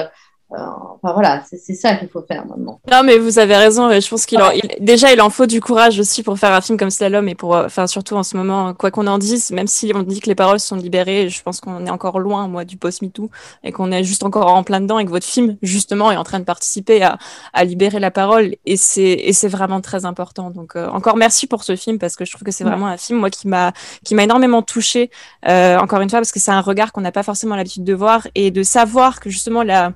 [0.51, 2.79] enfin voilà, c'est ça qu'il faut faire maintenant.
[2.91, 3.89] Non, mais vous avez raison.
[3.91, 6.77] Je pense qu'il il, déjà il en faut du courage aussi pour faire un film
[6.77, 9.91] comme Slalom et pour, enfin surtout en ce moment, quoi qu'on en dise, même si
[9.93, 12.77] on dit que les paroles sont libérées, je pense qu'on est encore loin, moi, du
[12.77, 13.29] post MeToo
[13.63, 16.23] et qu'on est juste encore en plein dedans et que votre film justement est en
[16.23, 17.17] train de participer à,
[17.53, 20.49] à libérer la parole et c'est et c'est vraiment très important.
[20.49, 22.97] Donc euh, encore merci pour ce film parce que je trouve que c'est vraiment un
[22.97, 23.73] film moi qui m'a
[24.03, 25.09] qui m'a énormément touché
[25.47, 27.93] euh, encore une fois parce que c'est un regard qu'on n'a pas forcément l'habitude de
[27.93, 29.93] voir et de savoir que justement la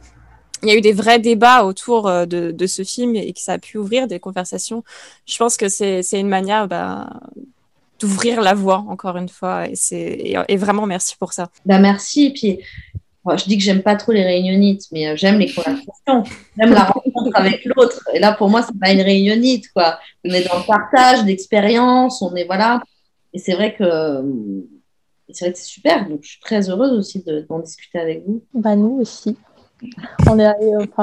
[0.64, 3.54] il y a eu des vrais débats autour de, de, ce film et que ça
[3.54, 4.84] a pu ouvrir des conversations.
[5.26, 7.10] Je pense que c'est une manière bah,
[8.00, 9.68] d'ouvrir la voie, encore une fois.
[9.68, 11.50] Et, et, et, vraiment, merci pour ça.
[11.66, 12.32] Bah, merci.
[12.32, 12.60] Puis,
[13.24, 16.24] bon, je dis que j'aime pas trop les réunionites, mais j'aime les conversations.
[16.58, 18.02] J'aime la rencontre avec l'autre.
[18.14, 19.72] Et là, pour moi, c'est pas une réunionite.
[19.74, 20.00] Quoi.
[20.24, 22.22] On est dans le partage d'expériences.
[22.22, 22.82] On est, voilà.
[23.34, 23.86] Et c'est vrai que
[25.30, 26.08] c'est vrai que c'est super.
[26.08, 28.44] Donc, je suis très heureuse aussi d'en discuter avec vous.
[28.54, 29.38] Bah, nous aussi.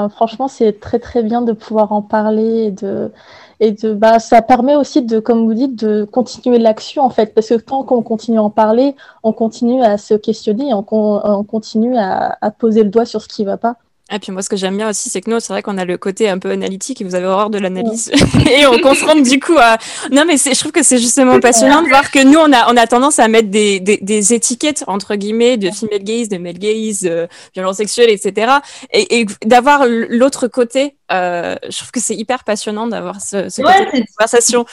[0.09, 3.11] Franchement, c'est très très bien de pouvoir en parler et de,
[3.59, 7.33] et de, bah, ça permet aussi de, comme vous dites, de continuer l'action en fait,
[7.33, 11.43] parce que tant qu'on continue à en parler, on continue à se questionner, on, on
[11.43, 13.77] continue à, à, poser le doigt sur ce qui ne va pas.
[14.13, 15.85] Et puis moi, ce que j'aime bien aussi, c'est que nous, c'est vrai qu'on a
[15.85, 18.11] le côté un peu analytique et vous avez horreur de l'analyse.
[18.51, 19.77] et on confronte du coup à...
[20.11, 22.75] Non, mais je trouve que c'est justement passionnant de voir que nous, on a, on
[22.75, 26.59] a tendance à mettre des, des, des étiquettes, entre guillemets, de female gaze, de male
[26.59, 28.55] gaze, euh, violence sexuelle, etc.
[28.91, 33.61] Et, et d'avoir l'autre côté, euh, je trouve que c'est hyper passionnant d'avoir ce, ce
[33.61, 34.65] ouais, côté de conversation.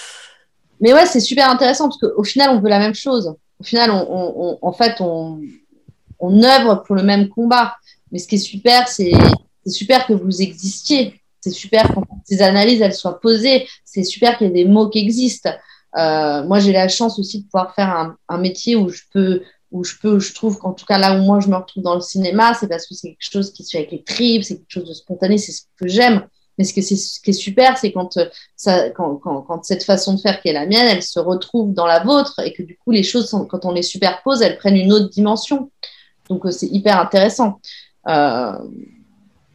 [0.81, 3.35] Mais ouais, c'est super intéressant parce qu'au final, on veut la même chose.
[3.61, 5.41] Au final, on, on, on en fait, on,
[6.19, 7.77] on œuvre pour le même combat.
[8.13, 9.13] Mais ce qui est super, c'est
[9.67, 11.21] super que vous existiez.
[11.41, 13.67] C'est super quand ces analyses elles soient posées.
[13.85, 15.51] C'est super qu'il y ait des mots qui existent.
[15.97, 19.85] Euh, moi, j'ai la chance aussi de pouvoir faire un, métier où je peux, où
[19.85, 21.95] je peux, où je trouve qu'en tout cas là où moi je me retrouve dans
[21.95, 24.57] le cinéma, c'est parce que c'est quelque chose qui se fait avec les tripes, c'est
[24.57, 26.27] quelque chose de spontané, c'est ce que j'aime.
[26.59, 30.49] Mais ce, que qui est super, c'est quand, euh, quand, cette façon de faire qui
[30.49, 33.31] est la mienne, elle se retrouve dans la vôtre et que du coup, les choses,
[33.49, 35.71] quand on les superpose, elles prennent une autre dimension.
[36.29, 37.61] Donc, euh, c'est hyper intéressant.
[38.07, 38.53] Euh,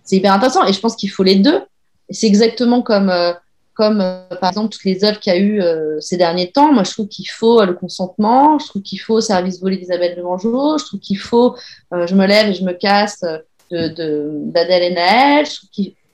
[0.04, 1.62] c'est hyper intéressant et je pense qu'il faut les deux.
[2.10, 3.34] C'est exactement comme, euh,
[3.74, 5.62] comme euh, par exemple toutes les œuvres qu'il y a eu
[6.00, 6.74] ces derniers temps.
[6.74, 10.22] Moi, je trouve qu'il faut le consentement, je trouve qu'il faut Service volé d'Isabelle de
[10.22, 11.56] Mangeau, je trouve qu'il faut
[11.92, 15.46] Je me lève et je me casse d'Adèle de, d'Adèle et Naël.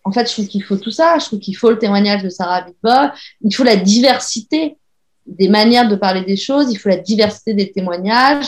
[0.04, 1.18] en fait, je trouve qu'il faut tout ça.
[1.20, 3.12] Je trouve qu'il faut le témoignage de Sarah Bitbol.
[3.42, 4.78] Il faut la diversité
[5.26, 6.72] des manières de parler des choses.
[6.72, 8.48] Il faut la diversité des témoignages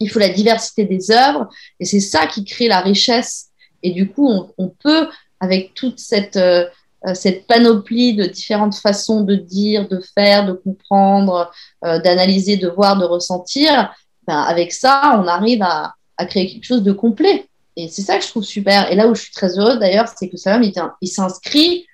[0.00, 1.48] il faut la diversité des œuvres,
[1.80, 3.50] et c'est ça qui crée la richesse.
[3.82, 5.08] Et du coup, on, peut,
[5.40, 6.66] avec toute cette, euh,
[7.12, 11.50] cette panoplie de différentes façons de dire, de faire, de comprendre,
[11.84, 13.94] euh, d'analyser, de voir, de ressentir,
[14.26, 17.46] ben, avec ça, on arrive à, à, créer quelque chose de complet.
[17.76, 18.90] Et c'est ça que je trouve super.
[18.90, 20.62] Et là où je suis très heureuse d'ailleurs, c'est que Salam,
[21.00, 21.86] il, s'inscrit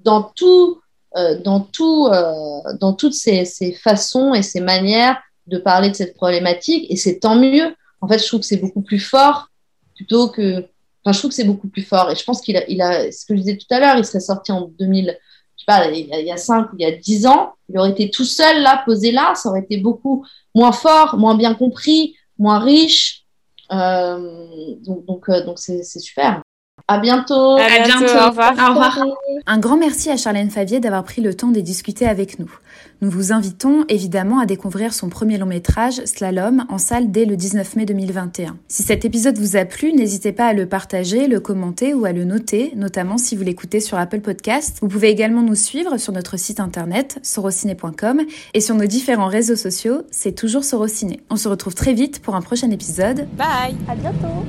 [0.00, 0.80] dans tout,
[1.16, 5.18] euh, dans tout, euh, dans toutes ces, ces façons et ces manières
[5.48, 7.74] de parler de cette problématique et c'est tant mieux.
[8.00, 9.48] En fait, je trouve que c'est beaucoup plus fort
[9.94, 10.66] plutôt que.
[11.04, 13.10] Enfin, je trouve que c'est beaucoup plus fort et je pense qu'il a, il a,
[13.10, 15.06] ce que je disais tout à l'heure, il serait sorti en 2000,
[15.56, 17.90] je sais pas, il y a 5 ou il y a 10 ans, il aurait
[17.90, 22.16] été tout seul là, posé là, ça aurait été beaucoup moins fort, moins bien compris,
[22.36, 23.24] moins riche.
[23.70, 26.42] donc, donc, donc c'est super.
[26.90, 27.56] À bientôt.
[27.58, 28.04] À, bientôt.
[28.04, 28.52] Au revoir.
[28.52, 29.04] Au revoir.
[29.46, 32.50] Un grand merci à Charlène Favier d'avoir pris le temps de discuter avec nous.
[33.02, 37.36] Nous vous invitons évidemment à découvrir son premier long métrage, Slalom, en salle dès le
[37.36, 38.56] 19 mai 2021.
[38.68, 42.12] Si cet épisode vous a plu, n'hésitez pas à le partager, le commenter ou à
[42.12, 44.78] le noter, notamment si vous l'écoutez sur Apple Podcast.
[44.80, 48.22] Vous pouvez également nous suivre sur notre site internet sorociné.com
[48.54, 51.20] et sur nos différents réseaux sociaux, c'est toujours Sorociné.
[51.28, 53.28] On se retrouve très vite pour un prochain épisode.
[53.36, 54.44] Bye À bientôt